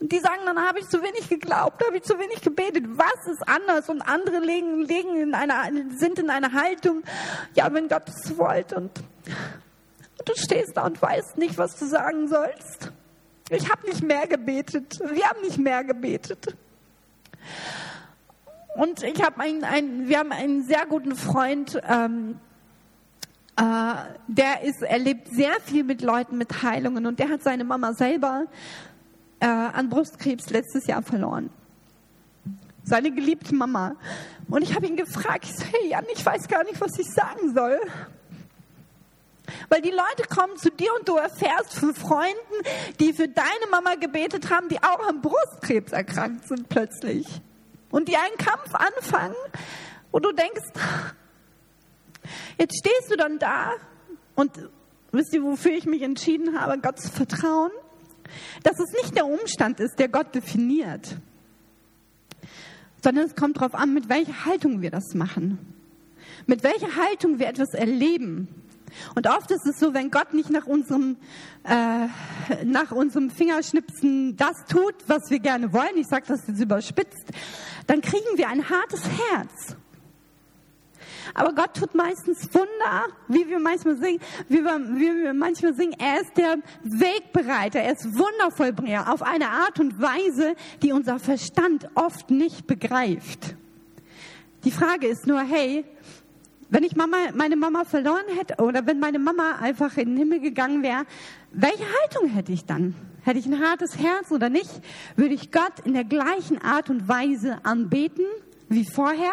die 0.00 0.18
sagen, 0.18 0.42
dann 0.44 0.58
habe 0.58 0.78
ich 0.78 0.88
zu 0.88 1.02
wenig 1.02 1.28
geglaubt, 1.28 1.84
habe 1.86 1.96
ich 1.98 2.02
zu 2.02 2.18
wenig 2.18 2.40
gebetet. 2.40 2.84
Was 2.88 3.26
ist 3.30 3.46
anders? 3.46 3.88
Und 3.88 4.02
andere 4.02 4.38
legen, 4.38 4.82
legen 4.82 5.16
in 5.20 5.34
einer, 5.34 5.70
sind 5.96 6.18
in 6.18 6.30
einer 6.30 6.52
Haltung, 6.52 7.02
ja, 7.54 7.72
wenn 7.72 7.88
Gott 7.88 8.08
es 8.08 8.36
wollte. 8.36 8.76
Und, 8.76 8.90
und 10.18 10.28
du 10.28 10.32
stehst 10.36 10.76
da 10.76 10.86
und 10.86 11.00
weißt 11.00 11.38
nicht, 11.38 11.58
was 11.58 11.78
du 11.78 11.86
sagen 11.86 12.28
sollst. 12.28 12.92
Ich 13.50 13.70
habe 13.70 13.86
nicht 13.86 14.02
mehr 14.02 14.26
gebetet. 14.26 14.98
Wir 15.00 15.24
haben 15.28 15.40
nicht 15.42 15.58
mehr 15.58 15.84
gebetet. 15.84 16.56
Und 18.74 19.02
ich 19.02 19.22
habe 19.22 19.40
einen, 19.40 19.64
einen, 19.64 20.08
wir 20.08 20.18
haben 20.18 20.32
einen 20.32 20.64
sehr 20.64 20.84
guten 20.86 21.14
Freund, 21.16 21.80
ähm, 21.88 22.38
äh, 23.56 23.94
der 24.28 24.62
ist, 24.62 24.82
erlebt 24.82 25.28
sehr 25.28 25.54
viel 25.64 25.84
mit 25.84 26.02
Leuten 26.02 26.36
mit 26.36 26.62
Heilungen 26.62 27.06
und 27.06 27.18
der 27.18 27.30
hat 27.30 27.42
seine 27.42 27.64
Mama 27.64 27.94
selber 27.94 28.46
äh, 29.40 29.46
an 29.46 29.88
Brustkrebs 29.88 30.50
letztes 30.50 30.86
Jahr 30.86 31.02
verloren. 31.02 31.50
Seine 32.84 33.10
geliebte 33.10 33.54
Mama. 33.54 33.96
Und 34.48 34.62
ich 34.62 34.74
habe 34.74 34.86
ihn 34.86 34.96
gefragt, 34.96 35.44
ich 35.44 35.56
so, 35.56 35.64
hey 35.64 35.88
Jan, 35.90 36.04
ich 36.14 36.24
weiß 36.24 36.46
gar 36.48 36.64
nicht, 36.64 36.80
was 36.80 36.98
ich 36.98 37.06
sagen 37.06 37.54
soll. 37.54 37.80
Weil 39.68 39.80
die 39.80 39.90
Leute 39.90 40.28
kommen 40.28 40.56
zu 40.56 40.70
dir 40.70 40.90
und 40.98 41.08
du 41.08 41.16
erfährst 41.16 41.74
von 41.74 41.94
Freunden, 41.94 42.36
die 43.00 43.12
für 43.12 43.28
deine 43.28 43.66
Mama 43.70 43.94
gebetet 43.94 44.50
haben, 44.50 44.68
die 44.68 44.82
auch 44.82 45.08
am 45.08 45.22
Brustkrebs 45.22 45.92
erkrankt 45.92 46.46
sind 46.46 46.68
plötzlich. 46.68 47.26
Und 47.90 48.08
die 48.08 48.16
einen 48.16 48.36
Kampf 48.36 48.74
anfangen, 48.74 49.34
wo 50.12 50.18
du 50.18 50.32
denkst, 50.32 50.72
jetzt 52.58 52.76
stehst 52.78 53.10
du 53.10 53.16
dann 53.16 53.38
da 53.38 53.72
und 54.34 54.50
wisst 55.12 55.32
ihr, 55.32 55.42
wofür 55.42 55.72
ich 55.72 55.86
mich 55.86 56.02
entschieden 56.02 56.58
habe, 56.58 56.78
Gott 56.80 57.00
zu 57.00 57.10
vertrauen? 57.10 57.70
Dass 58.62 58.78
es 58.78 58.92
nicht 59.02 59.16
der 59.16 59.26
Umstand 59.26 59.80
ist, 59.80 59.98
der 59.98 60.08
Gott 60.08 60.34
definiert, 60.34 61.16
sondern 63.02 63.26
es 63.26 63.36
kommt 63.36 63.56
darauf 63.58 63.74
an, 63.74 63.94
mit 63.94 64.08
welcher 64.08 64.44
Haltung 64.46 64.82
wir 64.82 64.90
das 64.90 65.14
machen. 65.14 65.74
Mit 66.46 66.62
welcher 66.64 66.96
Haltung 66.96 67.38
wir 67.38 67.48
etwas 67.48 67.72
erleben. 67.72 68.48
Und 69.14 69.26
oft 69.26 69.50
ist 69.50 69.66
es 69.66 69.78
so, 69.78 69.94
wenn 69.94 70.10
Gott 70.10 70.34
nicht 70.34 70.50
nach 70.50 70.66
unserem, 70.66 71.16
äh, 71.64 72.08
nach 72.64 72.92
unserem 72.92 73.30
Fingerschnipsen 73.30 74.36
das 74.36 74.64
tut, 74.68 74.94
was 75.06 75.30
wir 75.30 75.38
gerne 75.38 75.72
wollen, 75.72 75.96
ich 75.96 76.06
sage 76.06 76.24
das 76.28 76.46
jetzt 76.46 76.60
überspitzt, 76.60 77.30
dann 77.86 78.00
kriegen 78.00 78.36
wir 78.36 78.48
ein 78.48 78.68
hartes 78.68 79.02
Herz. 79.04 79.76
Aber 81.34 81.54
Gott 81.54 81.74
tut 81.74 81.94
meistens 81.94 82.48
Wunder, 82.52 83.06
wie 83.28 83.48
wir 83.48 83.58
manchmal 83.58 83.96
singen, 83.96 84.20
wie 84.48 84.62
wir, 84.62 84.78
wie 84.94 85.22
wir 85.22 85.34
manchmal 85.34 85.74
singen. 85.74 85.94
Er 85.98 86.20
ist 86.20 86.36
der 86.36 86.56
Wegbereiter, 86.82 87.80
er 87.80 87.92
ist 87.92 88.06
Wundervollbringer 88.06 89.12
auf 89.12 89.22
eine 89.22 89.48
Art 89.48 89.80
und 89.80 90.00
Weise, 90.00 90.54
die 90.82 90.92
unser 90.92 91.18
Verstand 91.18 91.88
oft 91.94 92.30
nicht 92.30 92.66
begreift. 92.66 93.54
Die 94.64 94.70
Frage 94.70 95.06
ist 95.06 95.26
nur, 95.26 95.40
hey, 95.40 95.84
wenn 96.68 96.82
ich 96.82 96.96
Mama, 96.96 97.16
meine 97.34 97.56
Mama 97.56 97.84
verloren 97.84 98.24
hätte 98.36 98.62
oder 98.62 98.86
wenn 98.86 98.98
meine 98.98 99.18
Mama 99.18 99.56
einfach 99.60 99.96
in 99.96 100.10
den 100.10 100.16
Himmel 100.16 100.40
gegangen 100.40 100.82
wäre, 100.82 101.04
welche 101.52 101.84
Haltung 102.02 102.28
hätte 102.28 102.52
ich 102.52 102.64
dann? 102.64 102.94
Hätte 103.22 103.38
ich 103.38 103.46
ein 103.46 103.60
hartes 103.60 103.98
Herz 103.98 104.30
oder 104.30 104.48
nicht? 104.48 104.70
Würde 105.16 105.34
ich 105.34 105.52
Gott 105.52 105.80
in 105.84 105.94
der 105.94 106.04
gleichen 106.04 106.60
Art 106.60 106.90
und 106.90 107.08
Weise 107.08 107.58
anbeten 107.64 108.24
wie 108.68 108.84
vorher? 108.84 109.32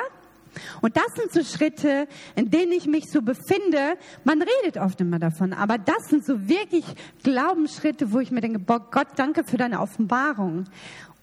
Und 0.82 0.98
das 0.98 1.08
sind 1.16 1.32
so 1.32 1.44
Schritte, 1.44 2.08
in 2.36 2.50
denen 2.50 2.72
ich 2.72 2.88
mich 2.88 3.10
so 3.10 3.22
befinde. 3.22 3.98
Man 4.24 4.42
redet 4.42 4.78
oft 4.78 5.00
immer 5.02 5.20
davon, 5.20 5.54
aber 5.54 5.78
das 5.78 6.10
sind 6.10 6.26
so 6.26 6.48
wirklich 6.48 6.86
Glaubensschritte, 7.24 8.12
wo 8.12 8.20
ich 8.20 8.32
mir 8.32 8.42
denke, 8.42 8.60
boah, 8.60 8.80
Gott, 8.92 9.08
danke 9.16 9.44
für 9.44 9.58
deine 9.58 9.80
Offenbarung. 9.80 10.66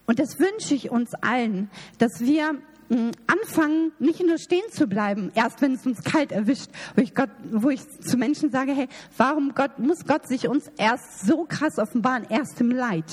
Und 0.05 0.19
das 0.19 0.39
wünsche 0.39 0.75
ich 0.75 0.91
uns 0.91 1.13
allen, 1.15 1.69
dass 1.97 2.19
wir 2.19 2.55
hm, 2.89 3.11
anfangen, 3.25 3.93
nicht 3.99 4.19
nur 4.21 4.37
stehen 4.37 4.69
zu 4.69 4.85
bleiben, 4.87 5.31
erst 5.33 5.61
wenn 5.61 5.75
es 5.75 5.85
uns 5.85 6.03
kalt 6.03 6.33
erwischt, 6.33 6.69
wo 6.95 7.01
ich, 7.01 7.15
Gott, 7.15 7.29
wo 7.49 7.69
ich 7.69 7.81
zu 8.01 8.17
Menschen 8.17 8.51
sage, 8.51 8.73
hey, 8.73 8.89
warum 9.15 9.53
Gott, 9.55 9.79
muss 9.79 10.05
Gott 10.05 10.27
sich 10.27 10.49
uns 10.49 10.69
erst 10.77 11.25
so 11.25 11.45
krass 11.45 11.77
offenbaren, 11.77 12.25
erst 12.29 12.59
im 12.59 12.69
Leid? 12.69 13.05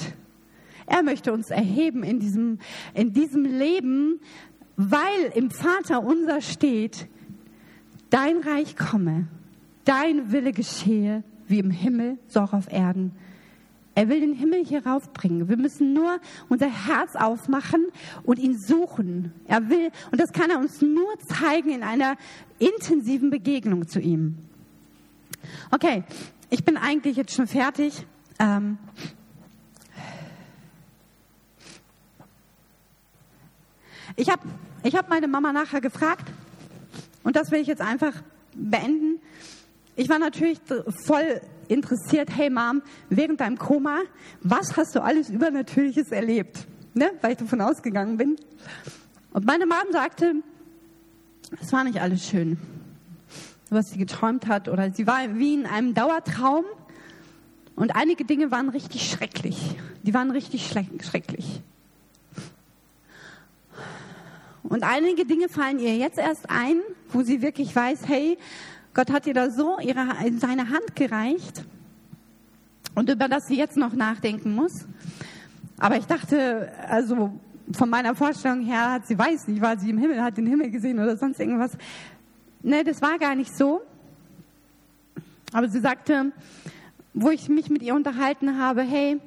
Er 0.86 1.02
möchte 1.02 1.32
uns 1.32 1.50
erheben 1.50 2.02
in 2.02 2.18
diesem, 2.18 2.58
in 2.94 3.12
diesem 3.12 3.44
Leben, 3.44 4.20
weil 4.78 5.32
im 5.34 5.50
Vater 5.50 6.04
unser 6.04 6.40
steht, 6.40 7.08
dein 8.10 8.38
Reich 8.38 8.76
komme, 8.76 9.26
dein 9.84 10.30
Wille 10.30 10.52
geschehe, 10.52 11.24
wie 11.48 11.58
im 11.58 11.70
Himmel, 11.70 12.16
so 12.28 12.40
auch 12.40 12.52
auf 12.52 12.72
Erden. 12.72 13.12
Er 13.96 14.08
will 14.08 14.20
den 14.20 14.34
Himmel 14.34 14.64
hier 14.64 14.86
raufbringen. 14.86 15.48
Wir 15.48 15.56
müssen 15.56 15.92
nur 15.92 16.20
unser 16.48 16.68
Herz 16.68 17.16
aufmachen 17.16 17.86
und 18.22 18.38
ihn 18.38 18.56
suchen. 18.56 19.32
Er 19.48 19.68
will, 19.68 19.90
und 20.12 20.20
das 20.20 20.32
kann 20.32 20.50
er 20.50 20.60
uns 20.60 20.80
nur 20.80 21.18
zeigen 21.26 21.70
in 21.70 21.82
einer 21.82 22.14
intensiven 22.60 23.30
Begegnung 23.30 23.88
zu 23.88 23.98
ihm. 23.98 24.36
Okay, 25.72 26.04
ich 26.50 26.64
bin 26.64 26.76
eigentlich 26.76 27.16
jetzt 27.16 27.34
schon 27.34 27.48
fertig. 27.48 28.06
Ähm, 28.38 28.78
ich 34.16 34.30
habe 34.30 34.42
ich 34.82 34.94
habe 34.94 35.08
meine 35.08 35.28
Mama 35.28 35.52
nachher 35.52 35.80
gefragt 35.80 36.30
und 37.24 37.36
das 37.36 37.50
will 37.50 37.60
ich 37.60 37.66
jetzt 37.66 37.82
einfach 37.82 38.12
beenden. 38.54 39.20
Ich 39.96 40.08
war 40.08 40.18
natürlich 40.18 40.60
voll 41.04 41.40
interessiert, 41.66 42.30
hey 42.34 42.50
Mom, 42.50 42.82
während 43.10 43.40
deinem 43.40 43.58
Koma, 43.58 43.98
was 44.40 44.76
hast 44.76 44.94
du 44.94 45.02
alles 45.02 45.28
Übernatürliches 45.28 46.10
erlebt? 46.12 46.66
Ne? 46.94 47.10
Weil 47.20 47.32
ich 47.32 47.38
davon 47.38 47.60
ausgegangen 47.60 48.16
bin. 48.16 48.36
Und 49.32 49.44
meine 49.44 49.66
Mom 49.66 49.92
sagte, 49.92 50.34
es 51.60 51.72
war 51.72 51.84
nicht 51.84 52.00
alles 52.00 52.26
schön, 52.26 52.58
was 53.70 53.90
sie 53.90 53.98
geträumt 53.98 54.46
hat 54.46 54.68
oder 54.68 54.92
sie 54.92 55.06
war 55.06 55.36
wie 55.36 55.54
in 55.54 55.66
einem 55.66 55.94
Dauertraum 55.94 56.64
und 57.76 57.94
einige 57.94 58.24
Dinge 58.24 58.50
waren 58.50 58.68
richtig 58.68 59.10
schrecklich. 59.10 59.76
Die 60.02 60.14
waren 60.14 60.30
richtig 60.30 60.68
schrecklich. 60.68 61.62
Und 64.68 64.82
einige 64.82 65.24
Dinge 65.24 65.48
fallen 65.48 65.78
ihr 65.78 65.96
jetzt 65.96 66.18
erst 66.18 66.50
ein, 66.50 66.80
wo 67.10 67.22
sie 67.22 67.40
wirklich 67.40 67.74
weiß, 67.74 68.06
hey, 68.06 68.36
Gott 68.92 69.10
hat 69.10 69.26
ihr 69.26 69.34
da 69.34 69.50
so 69.50 69.78
ihre, 69.78 70.06
seine 70.38 70.68
Hand 70.68 70.94
gereicht 70.94 71.64
und 72.94 73.08
über 73.08 73.28
das 73.28 73.46
sie 73.46 73.56
jetzt 73.56 73.76
noch 73.76 73.94
nachdenken 73.94 74.54
muss. 74.54 74.86
Aber 75.78 75.96
ich 75.96 76.04
dachte, 76.04 76.70
also 76.86 77.32
von 77.72 77.88
meiner 77.88 78.14
Vorstellung 78.14 78.64
her 78.64 78.92
hat 78.92 79.06
sie 79.06 79.18
weiß 79.18 79.48
nicht, 79.48 79.62
war 79.62 79.78
sie 79.78 79.90
im 79.90 79.98
Himmel, 79.98 80.22
hat 80.22 80.36
den 80.36 80.46
Himmel 80.46 80.70
gesehen 80.70 80.98
oder 80.98 81.16
sonst 81.16 81.40
irgendwas. 81.40 81.72
Ne, 82.62 82.84
das 82.84 83.00
war 83.00 83.18
gar 83.18 83.34
nicht 83.34 83.56
so. 83.56 83.80
Aber 85.52 85.68
sie 85.68 85.80
sagte, 85.80 86.32
wo 87.14 87.30
ich 87.30 87.48
mich 87.48 87.70
mit 87.70 87.82
ihr 87.82 87.94
unterhalten 87.94 88.58
habe, 88.58 88.82
hey, 88.82 89.18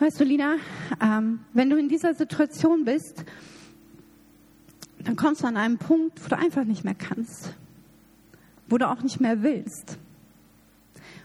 weißt 0.00 0.20
du, 0.20 0.24
Lina, 0.24 0.56
ähm, 1.00 1.40
wenn 1.54 1.70
du 1.70 1.76
in 1.76 1.88
dieser 1.88 2.12
Situation 2.12 2.84
bist, 2.84 3.24
dann 5.04 5.16
kommst 5.16 5.42
du 5.42 5.46
an 5.46 5.56
einen 5.56 5.78
Punkt, 5.78 6.22
wo 6.24 6.28
du 6.28 6.36
einfach 6.36 6.64
nicht 6.64 6.84
mehr 6.84 6.94
kannst, 6.94 7.54
wo 8.68 8.78
du 8.78 8.88
auch 8.88 9.02
nicht 9.02 9.20
mehr 9.20 9.42
willst. 9.42 9.98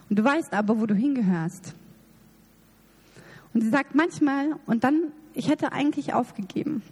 Und 0.09 0.19
du 0.19 0.23
weißt 0.23 0.53
aber, 0.53 0.79
wo 0.79 0.85
du 0.85 0.95
hingehörst. 0.95 1.73
Und 3.53 3.61
sie 3.61 3.69
sagt 3.69 3.95
manchmal, 3.95 4.55
und 4.65 4.83
dann, 4.83 5.11
ich 5.33 5.49
hätte 5.49 5.71
eigentlich 5.71 6.13
aufgegeben. 6.13 6.83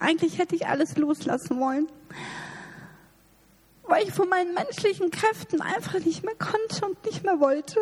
Eigentlich 0.00 0.38
hätte 0.38 0.54
ich 0.54 0.66
alles 0.66 0.96
loslassen 0.96 1.58
wollen, 1.58 1.88
weil 3.86 4.04
ich 4.04 4.12
von 4.12 4.28
meinen 4.28 4.54
menschlichen 4.54 5.10
Kräften 5.10 5.60
einfach 5.60 5.98
nicht 6.04 6.24
mehr 6.24 6.36
konnte 6.36 6.86
und 6.86 7.04
nicht 7.04 7.24
mehr 7.24 7.40
wollte. 7.40 7.80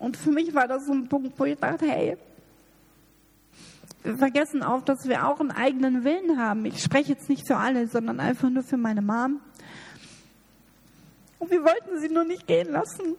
Und 0.00 0.16
für 0.16 0.30
mich 0.30 0.54
war 0.54 0.66
das 0.66 0.86
so 0.86 0.92
ein 0.92 1.08
Punkt, 1.08 1.38
wo 1.38 1.44
ich 1.44 1.58
dachte, 1.58 1.86
hey, 1.86 2.16
wir 4.02 4.16
vergessen 4.16 4.62
auch, 4.62 4.82
dass 4.82 5.06
wir 5.06 5.28
auch 5.28 5.40
einen 5.40 5.50
eigenen 5.50 6.04
Willen 6.04 6.38
haben. 6.38 6.64
Ich 6.64 6.82
spreche 6.82 7.12
jetzt 7.12 7.28
nicht 7.28 7.46
für 7.46 7.58
alle, 7.58 7.86
sondern 7.86 8.18
einfach 8.18 8.48
nur 8.48 8.62
für 8.62 8.78
meine 8.78 9.02
Mom. 9.02 9.40
Und 11.38 11.50
wir 11.50 11.62
wollten 11.62 12.00
sie 12.00 12.08
nur 12.08 12.24
nicht 12.24 12.46
gehen 12.46 12.72
lassen. 12.72 13.14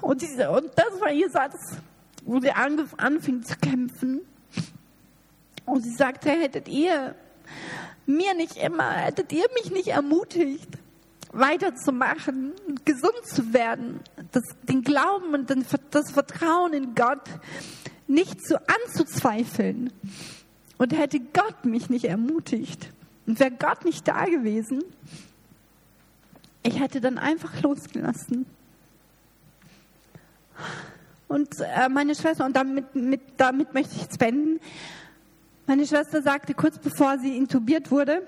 Und, 0.00 0.22
diese, 0.22 0.48
und 0.50 0.70
das 0.74 0.98
war 0.98 1.12
ihr 1.12 1.28
Satz, 1.28 1.76
wo 2.24 2.40
sie 2.40 2.50
anfing 2.50 3.42
zu 3.42 3.56
kämpfen. 3.58 4.22
Und 5.66 5.82
sie 5.82 5.94
sagte, 5.94 6.30
hättet 6.30 6.66
ihr 6.66 7.14
mir 8.06 8.32
nicht 8.32 8.56
immer, 8.56 8.90
hättet 8.90 9.32
ihr 9.32 9.44
mich 9.52 9.70
nicht 9.70 9.88
ermutigt, 9.88 10.78
weiterzumachen, 11.38 12.52
gesund 12.84 13.26
zu 13.26 13.52
werden, 13.52 14.00
das, 14.32 14.42
den 14.62 14.82
Glauben 14.82 15.34
und 15.34 15.50
den, 15.50 15.64
das 15.90 16.10
Vertrauen 16.10 16.72
in 16.72 16.94
Gott 16.94 17.28
nicht 18.06 18.46
so 18.46 18.56
anzuzweifeln. 18.56 19.92
Und 20.78 20.92
hätte 20.92 21.20
Gott 21.20 21.64
mich 21.64 21.88
nicht 21.88 22.04
ermutigt 22.04 22.90
und 23.26 23.40
wäre 23.40 23.50
Gott 23.50 23.84
nicht 23.84 24.06
da 24.06 24.26
gewesen, 24.26 24.84
ich 26.62 26.80
hätte 26.80 27.00
dann 27.00 27.16
einfach 27.16 27.62
losgelassen. 27.62 28.44
Und 31.28 31.48
äh, 31.60 31.88
meine 31.88 32.14
Schwester, 32.14 32.44
und 32.44 32.54
damit, 32.54 32.94
mit, 32.94 33.20
damit 33.36 33.72
möchte 33.72 33.94
ich 33.94 34.02
jetzt 34.02 34.20
wenden, 34.20 34.60
meine 35.66 35.86
Schwester 35.86 36.22
sagte 36.22 36.54
kurz 36.54 36.78
bevor 36.78 37.18
sie 37.18 37.36
intubiert 37.36 37.90
wurde, 37.90 38.22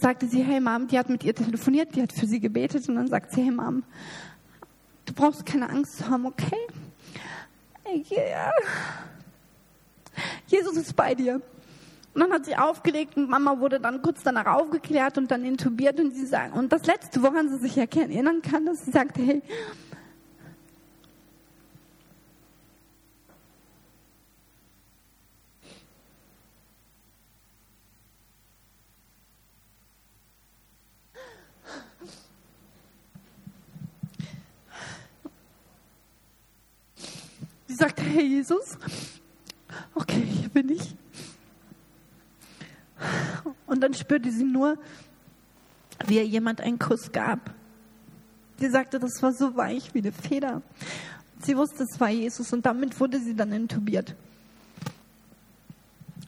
sagte 0.00 0.26
sie, 0.26 0.42
hey 0.42 0.60
Mom, 0.60 0.88
die 0.88 0.98
hat 0.98 1.08
mit 1.08 1.24
ihr 1.24 1.34
telefoniert, 1.34 1.94
die 1.94 2.02
hat 2.02 2.12
für 2.12 2.26
sie 2.26 2.40
gebetet 2.40 2.88
und 2.88 2.96
dann 2.96 3.08
sagt 3.08 3.32
sie, 3.32 3.42
hey 3.42 3.50
Mom, 3.50 3.82
du 5.06 5.14
brauchst 5.14 5.46
keine 5.46 5.68
Angst 5.70 5.98
zu 5.98 6.08
haben, 6.08 6.26
okay? 6.26 6.56
Yeah. 8.10 8.50
Jesus 10.46 10.76
ist 10.76 10.96
bei 10.96 11.14
dir. 11.14 11.40
Und 12.14 12.20
dann 12.20 12.32
hat 12.32 12.46
sie 12.46 12.56
aufgelegt 12.56 13.16
und 13.16 13.28
Mama 13.28 13.60
wurde 13.60 13.78
dann 13.78 14.00
kurz 14.00 14.22
danach 14.22 14.46
aufgeklärt 14.46 15.18
und 15.18 15.30
dann 15.30 15.44
intubiert 15.44 16.00
und 16.00 16.14
sie 16.14 16.24
sagt, 16.24 16.56
und 16.56 16.72
das 16.72 16.86
Letzte, 16.86 17.22
woran 17.22 17.50
sie 17.50 17.58
sich 17.58 17.76
erinnern 17.76 18.40
kann, 18.40 18.64
dass 18.64 18.84
sie 18.86 18.90
sagte, 18.90 19.20
hey, 19.22 19.42
Sie 37.76 37.84
sagt, 37.84 38.00
Herr 38.00 38.22
Jesus, 38.22 38.78
okay, 39.94 40.22
hier 40.22 40.48
bin 40.48 40.70
ich. 40.70 40.96
Und 43.66 43.82
dann 43.82 43.92
spürte 43.92 44.32
sie 44.32 44.44
nur, 44.44 44.78
wie 46.06 46.16
ihr 46.16 46.24
jemand 46.24 46.62
einen 46.62 46.78
Kuss 46.78 47.12
gab. 47.12 47.50
Sie 48.58 48.70
sagte, 48.70 48.98
das 48.98 49.22
war 49.22 49.34
so 49.34 49.56
weich 49.56 49.92
wie 49.92 49.98
eine 49.98 50.12
Feder. 50.12 50.62
Sie 51.42 51.54
wusste, 51.54 51.82
es 51.82 52.00
war 52.00 52.08
Jesus 52.08 52.50
und 52.54 52.64
damit 52.64 52.98
wurde 52.98 53.20
sie 53.20 53.36
dann 53.36 53.52
intubiert. 53.52 54.14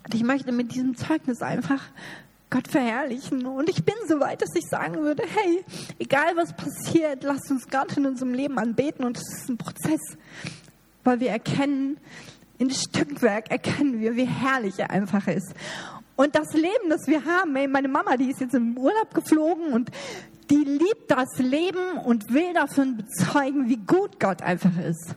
Und 0.05 0.15
ich 0.15 0.25
möchte 0.25 0.53
mit 0.53 0.75
diesem 0.75 0.99
Zeugnis 0.99 1.41
einfach 1.41 1.83
Gott 2.51 2.69
verherrlichen. 2.69 3.47
Und 3.47 3.71
ich 3.71 3.83
bin 3.83 3.95
so 4.07 4.21
weit, 4.21 4.43
dass 4.43 4.55
ich 4.55 4.67
sagen 4.67 4.97
würde, 4.97 5.23
hey, 5.27 5.65
egal 5.99 6.37
was 6.37 6.53
passiert, 6.53 7.23
lasst 7.23 7.51
uns 7.51 7.67
Gott 7.69 7.97
in 7.97 8.05
unserem 8.05 8.35
Leben 8.35 8.59
anbeten 8.59 9.07
und 9.07 9.17
es 9.17 9.41
ist 9.41 9.49
ein 9.49 9.57
Prozess 9.57 10.19
weil 11.09 11.21
wir 11.21 11.31
erkennen, 11.31 11.97
in 12.59 12.71
Stückwerk 12.71 13.51
erkennen 13.51 13.99
wir, 13.99 14.15
wie 14.15 14.27
herrlich 14.27 14.79
er 14.79 14.91
einfach 14.91 15.27
ist. 15.27 15.55
Und 16.17 16.35
das 16.35 16.53
Leben, 16.53 16.91
das 16.91 17.07
wir 17.07 17.25
haben, 17.25 17.57
ey, 17.57 17.67
meine 17.67 17.89
Mama, 17.89 18.17
die 18.17 18.31
ist 18.31 18.41
jetzt 18.41 18.55
im 18.55 18.77
Urlaub 18.77 19.15
geflogen 19.15 19.73
und 19.73 19.91
die 20.51 20.65
liebt 20.65 21.09
das 21.11 21.39
Leben 21.39 21.99
und 22.05 22.33
will 22.33 22.53
davon 22.53 22.99
bezeugen, 22.99 23.69
wie 23.69 23.79
gut 23.79 24.21
Gott 24.21 24.43
einfach 24.43 24.77
ist. 24.79 25.15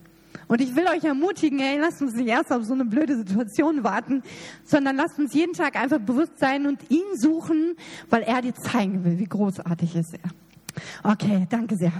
Und 0.47 0.61
ich 0.61 0.75
will 0.75 0.85
euch 0.87 1.03
ermutigen, 1.03 1.59
ey, 1.59 1.77
lasst 1.77 2.01
uns 2.01 2.13
nicht 2.13 2.27
erst 2.27 2.51
auf 2.53 2.63
so 2.63 2.73
eine 2.73 2.85
blöde 2.85 3.17
Situation 3.17 3.83
warten, 3.83 4.23
sondern 4.63 4.95
lasst 4.95 5.19
uns 5.19 5.33
jeden 5.33 5.53
Tag 5.53 5.75
einfach 5.75 5.99
bewusst 5.99 6.39
sein 6.39 6.67
und 6.67 6.89
ihn 6.89 7.17
suchen, 7.17 7.75
weil 8.09 8.21
er 8.23 8.41
dir 8.41 8.53
zeigen 8.53 9.03
will, 9.03 9.19
wie 9.19 9.25
großartig 9.25 9.95
ist 9.95 10.13
er. 10.13 11.11
Okay, 11.11 11.47
danke 11.49 11.75
sehr. 11.75 11.91